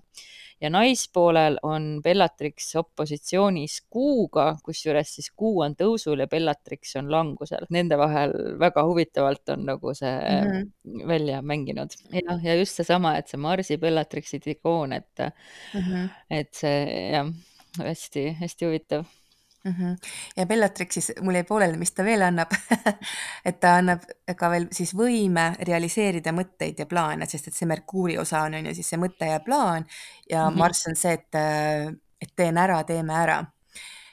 ja 0.63 0.71
naispoolel 0.71 1.59
on 1.67 2.01
Bellatrix 2.05 2.71
opositsioonis 2.79 3.81
Kuuga, 3.91 4.53
kusjuures 4.65 5.15
siis 5.17 5.31
Kuu 5.37 5.63
on 5.67 5.75
tõusul 5.79 6.23
ja 6.23 6.29
Bellatrix 6.31 6.95
on 7.01 7.11
langusel. 7.11 7.67
Nende 7.75 7.99
vahel 7.99 8.35
väga 8.61 8.85
huvitavalt 8.87 9.55
on 9.57 9.65
nagu 9.73 9.95
see 9.99 10.13
mm 10.13 10.51
-hmm. 10.51 11.07
välja 11.09 11.43
mänginud. 11.43 11.97
jah, 12.13 12.45
ja 12.45 12.55
just 12.55 12.77
seesama, 12.77 13.17
et 13.19 13.29
see 13.29 13.41
Marsi 13.41 13.77
Bellatrixi 13.77 14.41
trigoon, 14.41 14.93
et 14.93 15.19
mm, 15.19 15.81
-hmm. 15.81 16.09
et 16.31 16.55
see 16.55 17.11
jah, 17.13 17.33
hästi-hästi 17.79 18.67
huvitav 18.67 19.05
mm. 19.65 19.73
-hmm. 19.73 19.97
ja 20.37 20.47
Bellatrixis 20.47 21.13
mul 21.21 21.35
jäi 21.35 21.45
pooleli, 21.45 21.77
mis 21.77 21.93
ta 21.93 22.05
veel 22.05 22.23
annab 22.23 22.53
et 23.49 23.61
ta 23.61 23.77
annab 23.81 24.05
ka 24.37 24.51
veel 24.51 24.69
siis 24.73 24.95
võime 24.97 25.53
realiseerida 25.69 26.33
mõtteid 26.33 26.79
ja 26.79 26.87
plaane, 26.87 27.27
sest 27.27 27.49
et 27.49 27.55
see 27.55 27.69
Merkuuri 27.69 28.19
osa 28.19 28.43
on, 28.47 28.59
on 28.59 28.67
ju 28.71 28.75
siis 28.75 28.93
see 28.95 29.01
mõte 29.01 29.31
ja 29.31 29.41
plaan 29.41 29.87
ja 30.31 30.45
mm 30.45 30.55
-hmm. 30.55 30.59
Marss 30.59 30.87
on 30.87 30.97
see, 30.97 31.13
et, 31.13 31.41
et 32.21 32.33
teen 32.37 32.59
ära, 32.59 32.85
teeme 32.85 33.15
ära. 33.15 33.45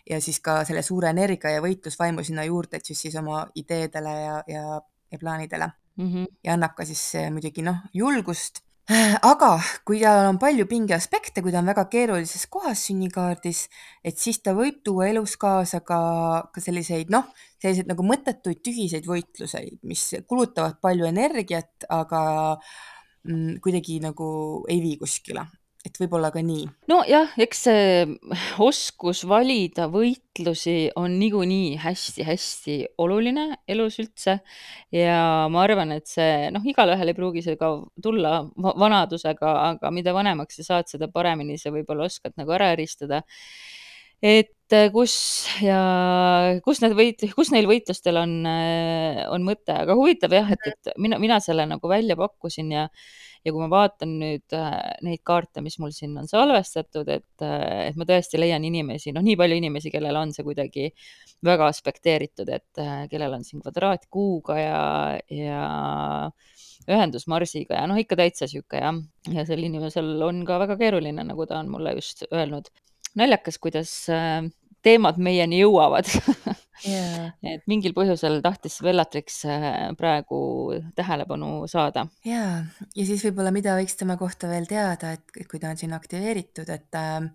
ja 0.10 0.22
siis 0.22 0.40
ka 0.40 0.66
selle 0.66 0.82
suure 0.82 1.10
energia 1.10 1.50
ja 1.52 1.62
võitlusvaimu 1.62 2.24
sinna 2.24 2.44
juurde, 2.44 2.78
et 2.78 2.86
siis, 2.86 3.02
siis 3.02 3.16
oma 3.16 3.48
ideedele 3.56 4.10
ja, 4.10 4.44
ja, 4.48 4.82
ja 5.12 5.20
plaanidele 5.20 5.70
mm. 5.96 6.14
-hmm. 6.14 6.28
ja 6.44 6.54
annab 6.54 6.74
ka 6.76 6.86
siis 6.86 7.14
muidugi 7.32 7.62
noh, 7.62 7.78
julgust 7.94 8.69
aga 8.90 9.50
kui 9.86 10.00
tal 10.02 10.32
on 10.32 10.40
palju 10.42 10.66
pingeaspekte, 10.70 11.44
kui 11.46 11.54
ta 11.54 11.62
on 11.62 11.70
väga 11.70 11.86
keerulises 11.92 12.48
kohas 12.50 12.82
sünnikaardis, 12.88 13.68
et 14.04 14.18
siis 14.18 14.42
ta 14.42 14.56
võib 14.58 14.80
tuua 14.86 15.12
elus 15.12 15.36
kaasa 15.38 15.84
ka, 15.86 16.00
ka 16.54 16.64
selliseid 16.64 17.14
noh, 17.14 17.30
selliseid 17.62 17.92
nagu 17.92 18.06
mõttetuid 18.08 18.64
tühiseid 18.66 19.06
võitluseid, 19.10 19.78
mis 19.86 20.08
kulutavad 20.26 20.80
palju 20.82 21.06
energiat, 21.10 21.86
aga 21.86 22.24
mm, 23.28 23.60
kuidagi 23.62 24.00
nagu 24.02 24.30
ei 24.70 24.82
vii 24.82 24.98
kuskile 25.04 25.46
et 25.88 25.96
võib-olla 26.02 26.30
ka 26.34 26.42
nii. 26.44 26.66
nojah, 26.92 27.32
eks 27.40 27.62
see 27.68 27.84
oskus 28.66 29.22
valida 29.30 29.88
võitlusi 29.92 30.90
on 31.00 31.16
niikuinii 31.22 31.78
hästi-hästi 31.80 32.76
oluline 33.00 33.46
elus 33.70 34.00
üldse 34.04 34.40
ja 34.96 35.22
ma 35.52 35.64
arvan, 35.64 35.94
et 35.96 36.10
see 36.12 36.50
noh, 36.56 36.66
igalühel 36.68 37.14
ei 37.14 37.18
pruugi 37.18 37.44
see 37.46 37.56
ka 37.60 37.72
tulla 38.04 38.42
vanadusega, 38.60 39.56
aga 39.70 39.94
mida 39.96 40.16
vanemaks 40.16 40.60
sa 40.60 40.68
saad, 40.74 40.92
seda 40.92 41.08
paremini 41.12 41.58
sa 41.62 41.72
võib-olla 41.76 42.10
oskad 42.12 42.36
nagu 42.40 42.56
ära 42.56 42.74
eristada. 42.76 43.24
Et 44.22 44.76
kus 44.94 45.14
ja 45.66 45.80
kus 46.66 46.84
need 46.84 46.94
võit-, 46.98 47.26
kus 47.34 47.50
neil 47.54 47.66
võitlustel 47.70 48.20
on, 48.22 48.36
on 48.46 49.48
mõte, 49.48 49.74
aga 49.74 49.96
huvitav 49.98 50.36
jah, 50.36 50.52
et, 50.54 50.68
et 50.70 50.94
mina, 51.02 51.18
mina 51.22 51.40
selle 51.42 51.66
nagu 51.66 51.90
välja 51.90 52.18
pakkusin 52.20 52.76
ja 52.76 52.86
ja 53.46 53.54
kui 53.54 53.62
ma 53.64 53.70
vaatan 53.72 54.16
nüüd 54.22 54.56
äh, 54.56 54.76
neid 55.06 55.22
kaarte, 55.28 55.64
mis 55.64 55.78
mul 55.82 55.94
siin 55.96 56.18
on 56.20 56.28
salvestatud, 56.30 57.08
et, 57.12 57.44
äh, 57.46 57.90
et 57.90 58.00
ma 58.00 58.08
tõesti 58.08 58.40
leian 58.40 58.66
inimesi, 58.68 59.14
noh, 59.16 59.24
nii 59.26 59.38
palju 59.40 59.60
inimesi, 59.62 59.92
kellel 59.94 60.20
on 60.20 60.34
see 60.36 60.46
kuidagi 60.48 60.90
väga 61.46 61.70
aspekteeritud, 61.72 62.52
et 62.52 62.84
äh, 62.84 63.06
kellel 63.12 63.38
on 63.40 63.46
siin 63.48 63.64
kvadraat 63.64 64.10
kuuga 64.12 64.60
ja, 64.60 64.82
ja 65.32 65.64
ühendus 66.90 67.28
Marsiga 67.32 67.80
ja 67.80 67.88
noh, 67.90 68.00
ikka 68.02 68.20
täitsa 68.20 68.50
sihuke 68.50 68.82
jah, 68.82 69.00
ja 69.32 69.48
sel 69.48 69.64
inimesel 69.64 70.12
on 70.26 70.44
ka 70.48 70.60
väga 70.66 70.80
keeruline, 70.80 71.24
nagu 71.32 71.48
ta 71.48 71.62
on 71.64 71.72
mulle 71.72 71.96
just 72.00 72.28
öelnud. 72.32 72.72
Naljakas, 73.20 73.60
kuidas 73.62 73.94
teemad 74.86 75.20
meieni 75.22 75.60
jõuavad 75.62 76.08
yeah. 76.88 77.32
et 77.44 77.66
mingil 77.70 77.94
põhjusel 77.98 78.40
tahtis 78.44 78.80
Bellatrix 78.84 79.42
äh, 79.50 79.90
praegu 80.00 80.40
tähelepanu 80.98 81.68
saada. 81.72 82.06
ja, 82.28 82.46
ja 82.96 83.08
siis 83.08 83.24
võib-olla, 83.28 83.54
mida 83.56 83.76
võiks 83.80 83.98
tema 84.00 84.18
kohta 84.20 84.50
veel 84.52 84.70
teada, 84.70 85.14
et 85.18 85.44
kui 85.50 85.62
ta 85.62 85.74
on 85.74 85.80
siin 85.80 85.96
aktiveeritud, 85.98 86.70
et 86.72 87.00
äh, 87.00 87.28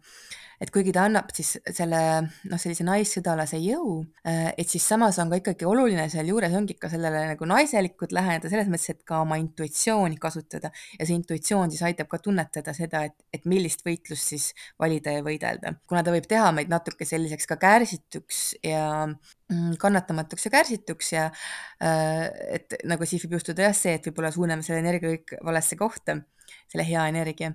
et 0.62 0.70
kuigi 0.74 0.92
ta 0.94 1.04
annab 1.08 1.30
siis 1.34 1.56
selle 1.74 2.00
noh, 2.24 2.60
sellise 2.60 2.86
naissõdalase 2.86 3.58
jõu, 3.62 3.98
äh, 4.26 4.52
et 4.60 4.70
siis 4.70 4.84
samas 4.86 5.18
on 5.22 5.30
ka 5.32 5.40
ikkagi 5.40 5.66
oluline 5.68 6.06
sealjuures 6.12 6.54
ongi 6.58 6.76
ka 6.80 6.90
sellele 6.92 7.24
nagu 7.32 7.48
naiselikult 7.48 8.14
läheneda 8.14 8.50
selles 8.52 8.70
mõttes, 8.70 8.94
et 8.94 9.02
ka 9.06 9.20
oma 9.24 9.38
intuitsiooni 9.40 10.18
kasutada. 10.22 10.70
Ja 10.98 11.06
see 11.06 11.16
intuitsioon 11.18 11.72
siis 11.74 11.84
aitab 11.86 12.10
ka 12.12 12.20
tunnetada 12.22 12.74
seda, 12.76 13.04
et, 13.08 13.16
et 13.34 13.48
millist 13.50 13.84
võitlust 13.86 14.34
siis 14.34 14.50
valida 14.80 15.16
ja 15.16 15.24
võidelda, 15.26 15.74
kuna 15.90 16.04
ta 16.06 16.14
võib 16.14 16.28
teha 16.30 16.50
meid 16.56 16.70
natuke 16.72 17.06
selliseks 17.08 17.48
ka 17.50 17.58
kärsituks 17.60 18.42
ja 18.64 18.84
mm, 19.06 19.74
kannatamatuks 19.82 20.48
ja 20.48 20.54
kärsituks 20.54 21.14
ja 21.14 21.24
äh, 21.82 22.28
et 22.60 22.78
nagu 22.88 23.06
siis 23.08 23.24
võib 23.24 23.38
juhtuda 23.38 23.68
jah 23.68 23.76
see, 23.76 23.96
et 23.98 24.06
võib-olla 24.08 24.32
suuname 24.34 24.66
selle 24.66 24.82
energia 24.84 25.16
kõik 25.16 25.36
valesse 25.44 25.78
kohta, 25.80 26.20
selle 26.70 26.86
hea 26.86 27.08
energia 27.10 27.54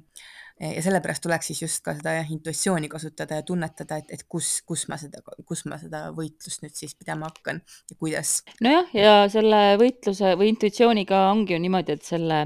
ja 0.59 0.81
sellepärast 0.83 1.23
tuleks 1.23 1.51
siis 1.51 1.61
just 1.63 1.83
ka 1.85 1.95
seda 1.97 2.17
jah, 2.17 2.31
intuitsiooni 2.35 2.89
kasutada 2.91 3.39
ja 3.39 3.45
tunnetada, 3.47 3.99
et, 4.01 4.11
et 4.15 4.25
kus, 4.27 4.59
kus 4.67 4.87
ma 4.91 4.97
seda, 4.99 5.23
kus 5.47 5.63
ma 5.69 5.79
seda 5.81 6.09
võitlust 6.15 6.65
nüüd 6.65 6.75
siis 6.75 6.95
pidama 6.99 7.29
hakkan 7.31 7.61
ja 7.63 7.95
kuidas. 7.95 8.39
nojah, 8.63 8.91
ja 8.95 9.15
selle 9.31 9.63
võitluse 9.79 10.35
või 10.39 10.53
intuitsiooniga 10.53 11.25
ongi 11.31 11.55
ju 11.55 11.63
niimoodi, 11.63 11.95
et 11.95 12.07
selle 12.07 12.43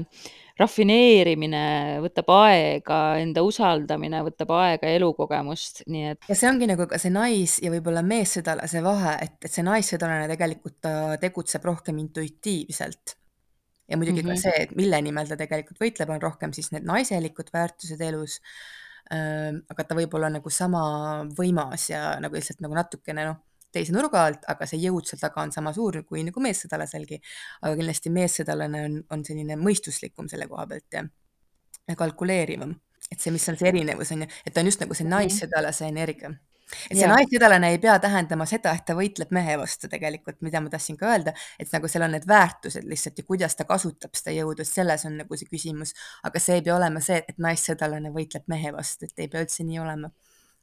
rafineerimine 0.60 1.64
võtab 2.04 2.30
aega, 2.36 2.98
enda 3.18 3.42
usaldamine 3.42 4.20
võtab 4.22 4.52
aega, 4.54 4.92
elukogemust, 4.94 5.82
nii 5.90 6.12
et. 6.12 6.30
ja 6.30 6.38
see 6.38 6.50
ongi 6.50 6.70
nagu 6.70 6.86
ka 6.90 7.00
see 7.02 7.10
nais- 7.14 7.58
ja 7.64 7.72
võib-olla 7.74 8.04
meessõdalase 8.06 8.82
vahe, 8.84 9.18
et, 9.26 9.36
et 9.42 9.50
see 9.50 9.66
naissõdalane 9.66 10.30
tegelikult 10.30 10.78
ta 10.84 10.94
tegutseb 11.22 11.66
rohkem 11.66 11.98
intuitiivselt 12.04 13.16
ja 13.88 13.96
muidugi 13.96 14.22
mm 14.22 14.28
-hmm. 14.28 14.34
ka 14.34 14.40
see, 14.40 14.62
et 14.62 14.76
mille 14.76 15.00
nimel 15.02 15.28
ta 15.28 15.36
tegelikult 15.36 15.80
võitleb, 15.80 16.10
on 16.10 16.22
rohkem 16.22 16.52
siis 16.52 16.70
need 16.72 16.86
naiselikud 16.88 17.50
väärtused 17.52 18.00
elus. 18.00 18.40
aga 19.70 19.84
ta 19.84 19.94
võib 19.94 20.14
olla 20.16 20.30
nagu 20.32 20.50
sama 20.50 20.80
võimas 21.38 21.90
ja 21.90 22.20
nagu 22.20 22.34
lihtsalt 22.34 22.62
nagu 22.64 22.74
natukene 22.74 23.26
noh, 23.28 23.36
teise 23.70 23.92
nurga 23.92 24.22
alt, 24.26 24.46
aga 24.48 24.66
see 24.66 24.80
jõud 24.80 25.04
seal 25.04 25.20
taga 25.20 25.42
on 25.42 25.52
sama 25.52 25.72
suur 25.76 26.02
kui 26.08 26.22
nagu 26.24 26.40
meessõdalaselgi. 26.40 27.20
aga 27.60 27.74
kindlasti 27.76 28.10
meessõdalane 28.10 28.84
on, 28.84 28.96
on 29.10 29.24
selline 29.24 29.56
mõistuslikum 29.60 30.28
selle 30.28 30.48
koha 30.48 30.66
pealt 30.66 30.98
ja, 30.98 31.04
ja 31.88 31.96
kalkuleerivam, 31.96 32.74
et 33.10 33.20
see, 33.20 33.30
mis 33.30 33.48
on 33.48 33.60
see 33.60 33.68
erinevus 33.68 34.12
on 34.16 34.24
ju, 34.24 34.30
et 34.46 34.54
ta 34.54 34.60
on 34.60 34.72
just 34.72 34.80
nagu 34.80 34.94
see 34.94 35.08
naissõdalase 35.08 35.84
energia 35.90 36.32
et 36.90 36.98
see 36.98 37.08
naissõdalane 37.10 37.70
ei 37.74 37.80
pea 37.82 37.96
tähendama 38.02 38.46
seda, 38.48 38.74
et 38.76 38.86
ta 38.88 38.96
võitleb 38.98 39.32
mehe 39.34 39.56
vastu 39.60 39.90
tegelikult, 39.92 40.40
mida 40.46 40.62
ma 40.64 40.72
tahtsin 40.72 40.98
ka 41.00 41.10
öelda, 41.12 41.34
et 41.60 41.72
nagu 41.74 41.90
seal 41.90 42.06
on 42.06 42.14
need 42.16 42.28
väärtused 42.28 42.86
lihtsalt 42.88 43.20
ja 43.20 43.26
kuidas 43.28 43.58
ta 43.58 43.66
kasutab 43.68 44.16
seda 44.18 44.34
jõudu, 44.38 44.66
selles 44.68 45.04
on 45.08 45.18
nagu 45.22 45.38
see 45.40 45.50
küsimus. 45.50 45.94
aga 46.24 46.42
see 46.42 46.60
ei 46.60 46.64
pea 46.66 46.76
olema 46.76 47.02
see, 47.04 47.20
et 47.28 47.38
naissõdalane 47.38 48.12
võitleb 48.14 48.48
mehe 48.52 48.72
vastu, 48.74 49.08
et 49.08 49.26
ei 49.26 49.28
pea 49.28 49.44
üldse 49.44 49.66
nii 49.66 49.82
olema 49.82 50.10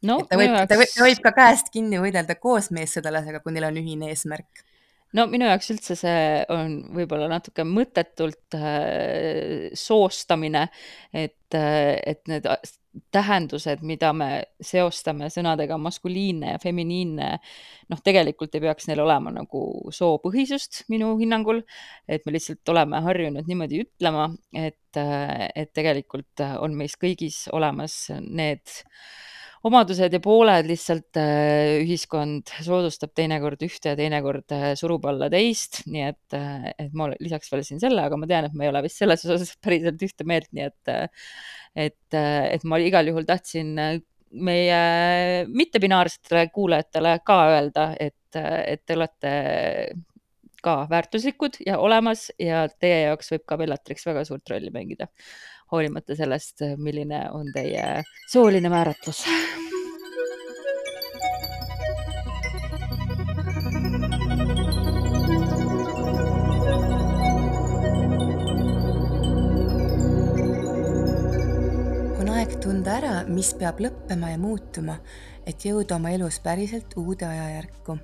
no,. 0.08 0.20
ta 0.28 0.40
võib, 0.40 0.58
ta 0.68 0.80
võib, 0.80 0.92
ta 0.96 1.08
võib 1.08 1.24
ka 1.28 1.36
käest 1.38 1.72
kinni 1.74 2.02
võidelda 2.02 2.36
koos 2.42 2.72
meessõdalasega, 2.76 3.44
kui 3.44 3.56
neil 3.56 3.70
on 3.70 3.82
ühine 3.82 4.12
eesmärk 4.12 4.66
no 5.18 5.28
minu 5.32 5.48
jaoks 5.50 5.72
üldse 5.74 5.98
see 6.00 6.20
on 6.54 6.78
võib-olla 6.96 7.30
natuke 7.32 7.66
mõttetult 7.68 8.58
äh, 8.58 9.72
soostamine, 9.78 10.68
et 11.14 11.58
äh,, 11.58 11.98
et 12.14 12.24
need 12.32 12.48
tähendused, 13.12 13.84
mida 13.88 14.12
me 14.16 14.30
seostame 14.64 15.30
sõnadega 15.32 15.78
maskuliinne 15.80 16.56
ja 16.56 16.60
feminiinne, 16.62 17.30
noh, 17.92 18.02
tegelikult 18.04 18.56
ei 18.56 18.64
peaks 18.66 18.90
neil 18.90 19.04
olema 19.06 19.32
nagu 19.36 19.64
soopõhisust 19.96 20.84
minu 20.92 21.14
hinnangul. 21.22 21.64
et 22.08 22.26
me 22.26 22.36
lihtsalt 22.36 22.70
oleme 22.70 23.02
harjunud 23.02 23.48
niimoodi 23.48 23.84
ütlema, 23.86 24.30
et, 24.54 25.00
et 25.56 25.74
tegelikult 25.74 26.44
on 26.60 26.76
meis 26.76 26.98
kõigis 27.00 27.46
olemas 27.56 28.10
need 28.20 28.82
omadused 29.68 30.14
ja 30.16 30.20
pooled, 30.24 30.66
lihtsalt 30.66 31.20
ühiskond 31.84 32.50
soodustab 32.66 33.14
teinekord 33.18 33.62
ühte 33.66 33.94
ja 33.94 33.98
teinekord 34.00 34.56
surub 34.80 35.06
alla 35.12 35.30
teist, 35.30 35.84
nii 35.86 36.06
et, 36.08 36.38
et 36.82 36.94
ma 36.98 37.12
lisaks 37.14 37.52
veel 37.54 37.66
siin 37.68 37.82
selle, 37.84 38.02
aga 38.08 38.18
ma 38.18 38.30
tean, 38.30 38.48
et 38.48 38.56
me 38.58 38.66
ei 38.66 38.72
ole 38.74 38.82
vist 38.88 39.02
selles 39.02 39.26
osas 39.28 39.54
päriselt 39.64 40.02
ühte 40.08 40.28
meelt, 40.28 40.50
nii 40.56 40.70
et 40.70 40.96
et, 41.78 42.16
et 42.18 42.64
ma 42.68 42.82
igal 42.84 43.08
juhul 43.08 43.28
tahtsin 43.28 43.76
meie 44.32 45.46
mittebinaarsetele 45.48 46.48
kuulajatele 46.56 47.18
ka 47.26 47.38
öelda, 47.52 47.92
et, 48.00 48.40
et 48.40 48.84
te 48.86 48.96
olete 48.96 49.34
ka 50.62 50.76
väärtuslikud 50.90 51.62
ja 51.66 51.80
olemas 51.82 52.30
ja 52.40 52.66
teie 52.70 53.08
jaoks 53.08 53.34
võib 53.34 53.46
ka 53.50 53.58
Bellatrix 53.62 54.06
väga 54.08 54.24
suurt 54.28 54.52
rolli 54.52 54.70
mängida, 54.74 55.08
hoolimata 55.72 56.16
sellest, 56.16 56.66
milline 56.78 57.26
on 57.32 57.52
teie 57.54 58.04
sooline 58.32 58.70
määratlus. 58.70 59.26
tunda 72.62 72.92
ära, 72.94 73.12
mis 73.26 73.50
peab 73.58 73.80
lõppema 73.82 74.30
ja 74.32 74.38
muutuma, 74.38 75.00
et 75.50 75.64
jõuda 75.66 75.96
oma 75.98 76.12
elus 76.14 76.38
päriselt 76.44 76.94
uude 76.98 77.26
ajajärku. 77.26 77.98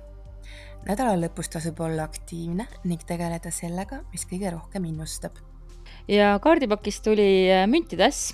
nädala 0.86 1.14
lõpus 1.18 1.50
tasub 1.52 1.80
olla 1.80 2.04
aktiivne 2.04 2.66
ning 2.84 3.04
tegeleda 3.06 3.50
sellega, 3.50 4.02
mis 4.12 4.26
kõige 4.26 4.50
rohkem 4.50 4.84
innustab. 4.84 5.47
Ja 6.08 6.36
kaardipakist 6.42 7.04
tuli 7.04 7.48
äh, 7.52 7.66
müntidäss, 7.70 8.32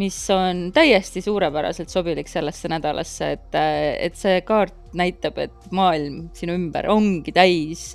mis 0.00 0.18
on 0.30 0.68
täiesti 0.74 1.22
suurepäraselt 1.24 1.90
sobilik 1.92 2.28
sellesse 2.28 2.70
nädalasse, 2.72 3.32
et, 3.36 3.54
äh, 3.58 3.94
et 4.06 4.18
see 4.20 4.40
kaart 4.46 4.76
näitab, 4.96 5.38
et 5.40 5.70
maailm 5.74 6.28
sinu 6.36 6.56
ümber 6.58 6.90
ongi 6.92 7.34
täis 7.34 7.94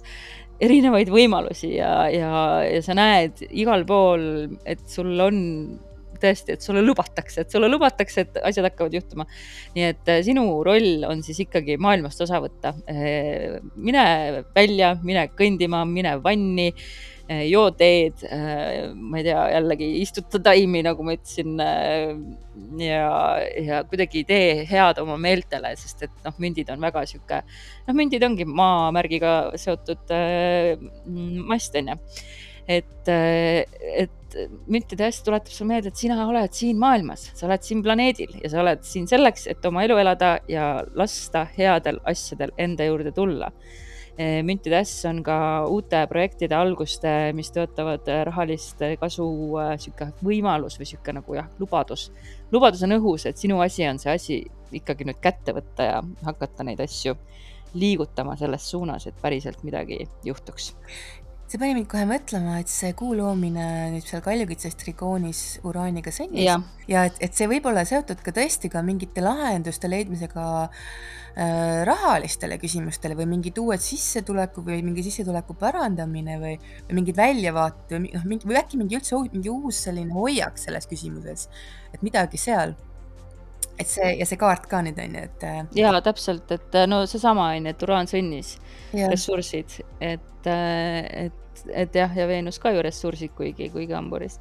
erinevaid 0.64 1.10
võimalusi 1.12 1.74
ja, 1.76 2.06
ja, 2.12 2.30
ja 2.64 2.84
sa 2.84 2.96
näed 2.96 3.44
igal 3.52 3.84
pool, 3.88 4.24
et 4.66 4.86
sul 4.90 5.12
on 5.20 5.42
tõesti, 6.16 6.56
et 6.56 6.64
sulle 6.64 6.80
lubatakse, 6.82 7.44
et 7.44 7.52
sulle 7.52 7.68
lubatakse, 7.68 8.24
et 8.24 8.38
asjad 8.48 8.70
hakkavad 8.70 8.94
juhtuma. 8.96 9.26
nii 9.76 9.90
et 9.92 10.12
äh, 10.12 10.22
sinu 10.26 10.48
roll 10.66 11.04
on 11.10 11.22
siis 11.26 11.44
ikkagi 11.44 11.76
maailmast 11.78 12.24
osa 12.24 12.40
võtta. 12.42 12.72
Mine 13.76 14.06
välja, 14.56 14.96
mine 15.04 15.28
kõndima, 15.36 15.84
mine 15.90 16.16
vanni, 16.24 16.72
joo 17.50 17.72
teed, 17.74 18.22
ma 18.96 19.20
ei 19.20 19.26
tea, 19.26 19.42
jällegi 19.56 19.90
istuta 20.02 20.42
taimi, 20.46 20.84
nagu 20.86 21.06
ma 21.06 21.16
ütlesin. 21.18 21.58
ja, 22.80 23.10
ja 23.66 23.82
kuidagi 23.90 24.24
tee 24.30 24.64
head 24.70 25.02
oma 25.02 25.18
meeltele, 25.22 25.74
sest 25.80 26.06
et 26.08 26.26
noh, 26.26 26.36
mündid 26.42 26.70
on 26.74 26.82
väga 26.86 27.06
sihuke, 27.10 27.42
noh, 27.88 27.98
mündid 27.98 28.24
ongi 28.28 28.46
maamärgiga 28.48 29.36
seotud 29.62 30.14
mast, 31.50 31.76
onju 31.82 31.98
et, 32.68 33.10
et 33.10 34.38
müntide 34.68 35.06
hästi 35.06 35.26
tuletab 35.28 35.54
sulle 35.54 35.70
meelde, 35.70 35.92
et 35.92 36.00
sina 36.00 36.18
oled 36.26 36.54
siin 36.56 36.80
maailmas, 36.82 37.30
sa 37.38 37.48
oled 37.48 37.64
siin 37.66 37.84
planeedil 37.86 38.36
ja 38.42 38.52
sa 38.52 38.62
oled 38.64 38.84
siin 38.88 39.08
selleks, 39.10 39.48
et 39.52 39.66
oma 39.70 39.86
elu 39.86 39.98
elada 40.02 40.36
ja 40.52 40.70
lasta 40.98 41.46
headel 41.58 42.02
asjadel 42.10 42.54
enda 42.62 42.88
juurde 42.90 43.14
tulla. 43.16 43.52
Eh, 44.16 44.40
müntide 44.48 44.78
äss 44.80 45.04
on 45.10 45.18
ka 45.24 45.38
uute 45.68 46.00
projektide 46.08 46.56
alguste, 46.56 47.10
mis 47.36 47.50
tõotavad 47.52 48.08
rahalist 48.30 48.80
kasu, 49.02 49.26
eh, 49.60 49.74
sihuke 49.84 50.08
võimalus 50.24 50.80
või 50.80 50.88
sihuke 50.88 51.12
nagu 51.18 51.36
jah, 51.36 51.50
lubadus. 51.60 52.12
lubadus 52.52 52.84
on 52.84 52.96
õhus, 52.96 53.26
et 53.26 53.38
sinu 53.38 53.60
asi 53.60 53.84
on 53.88 54.00
see 54.00 54.14
asi 54.14 54.38
ikkagi 54.72 55.04
nüüd 55.04 55.20
kätte 55.20 55.52
võtta 55.52 55.84
ja 55.84 56.02
hakata 56.24 56.64
neid 56.64 56.80
asju 56.80 57.18
liigutama 57.74 58.38
selles 58.40 58.70
suunas, 58.72 59.06
et 59.08 59.16
päriselt 59.22 59.64
midagi 59.64 60.08
juhtuks 60.24 60.74
see 61.46 61.60
pani 61.62 61.76
mind 61.78 61.88
kohe 61.90 62.06
mõtlema, 62.10 62.58
et 62.62 62.72
see 62.72 62.94
kuu 62.98 63.14
loomine 63.18 63.66
nüüd 63.94 64.06
seal 64.08 64.24
Kaljukitses 64.26 64.78
trigoonis 64.82 65.42
uraaniga 65.68 66.14
sõnnis 66.14 66.48
ja, 66.48 66.56
ja 66.90 67.04
et, 67.10 67.20
et 67.22 67.38
see 67.38 67.50
võib 67.52 67.68
olla 67.70 67.84
seotud 67.86 68.24
ka 68.26 68.34
tõesti 68.34 68.72
ka 68.74 68.82
mingite 68.86 69.22
lahenduste 69.22 69.90
leidmisega 69.92 70.46
äh, 70.66 71.84
rahalistele 71.86 72.58
küsimustele 72.62 73.18
või 73.20 73.30
mingid 73.36 73.62
uued 73.62 73.84
sissetuleku 73.84 74.66
või 74.66 74.82
mingi 74.88 75.06
sissetuleku 75.06 75.54
parandamine 75.62 76.40
või, 76.42 76.56
või 76.90 77.00
mingid 77.02 77.22
väljavaated 77.22 77.94
või 77.94 78.16
noh, 78.18 78.26
mingi 78.34 78.50
või 78.50 78.60
äkki 78.64 78.82
mingi 78.82 78.98
üldse 78.98 79.22
mingi 79.30 79.54
uus 79.54 79.86
selline 79.86 80.18
hoiak 80.18 80.58
selles 80.62 80.90
küsimuses, 80.90 81.46
et 81.94 82.02
midagi 82.06 82.42
seal 82.42 82.74
et 83.80 83.90
see 83.90 84.14
ja 84.20 84.26
see 84.28 84.40
kaart 84.40 84.70
ka 84.72 84.82
nüüd 84.86 85.00
on 85.04 85.18
ju, 85.20 85.26
et. 85.30 85.44
Äh, 85.44 85.66
ja 85.80 85.92
täpselt, 86.02 86.52
et 86.56 86.80
no 86.88 87.04
seesama 87.10 87.52
on 87.56 87.68
ju, 87.68 87.76
et 87.76 87.84
uraan 87.88 88.12
sõnnis, 88.12 88.56
ressursid, 88.96 89.82
et 90.00 90.32
et, 90.46 90.48
äh, 90.48 91.26
et, 91.26 91.66
et 91.74 91.96
jah, 91.96 92.14
ja 92.16 92.28
Veenus 92.28 92.60
ka 92.60 92.72
ju 92.72 92.84
ressursid, 92.84 93.34
kuigi, 93.36 93.70
kuigi 93.70 93.94
hamburis. 93.94 94.40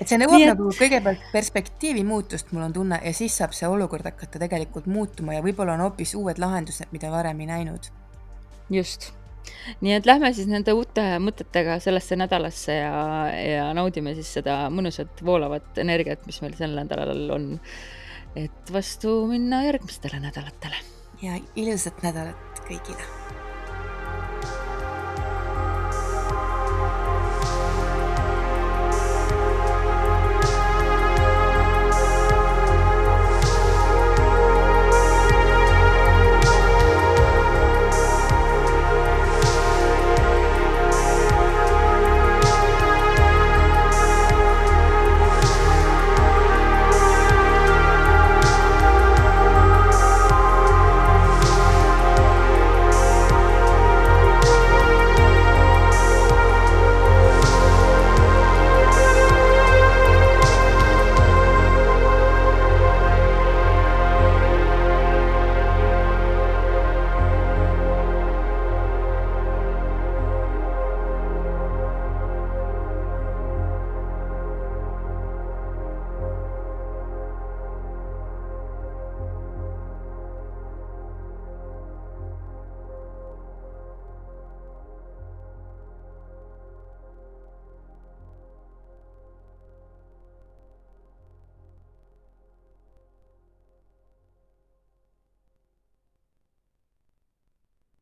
et 0.00 0.08
see 0.08 0.18
nõuab 0.18 0.40
et... 0.40 0.48
nagu 0.54 0.72
kõigepealt 0.72 1.30
perspektiivi 1.32 2.04
muutust, 2.04 2.52
mul 2.52 2.64
on 2.68 2.72
tunne, 2.72 3.00
ja 3.04 3.12
siis 3.12 3.36
saab 3.36 3.54
see 3.56 3.68
olukord 3.68 4.06
hakata 4.08 4.40
tegelikult 4.40 4.88
muutuma 4.88 5.36
ja 5.36 5.44
võib-olla 5.44 5.76
on 5.76 5.84
hoopis 5.88 6.14
uued 6.16 6.40
lahendused, 6.40 6.88
mida 6.94 7.12
varem 7.12 7.40
ei 7.40 7.50
näinud. 7.50 7.90
just 8.70 9.12
nii 9.80 9.94
et 9.96 10.06
lähme 10.06 10.32
siis 10.36 10.48
nende 10.48 10.72
uute 10.76 11.02
mõtetega 11.20 11.78
sellesse 11.82 12.16
nädalasse 12.16 12.74
ja, 12.76 12.98
ja 13.34 13.70
naudime 13.76 14.14
siis 14.14 14.28
seda 14.38 14.62
mõnusat 14.72 15.24
voolavat 15.24 15.80
energiat, 15.80 16.26
mis 16.28 16.40
meil 16.44 16.54
sel 16.58 16.76
nädalal 16.76 17.24
on. 17.34 17.48
Et 18.36 18.72
vastu 18.72 19.26
minna 19.26 19.64
järgmistele 19.64 20.20
nädalatele. 20.20 20.76
ja 21.22 21.40
ilusat 21.56 22.02
nädalat 22.02 22.62
kõigile 22.68 23.19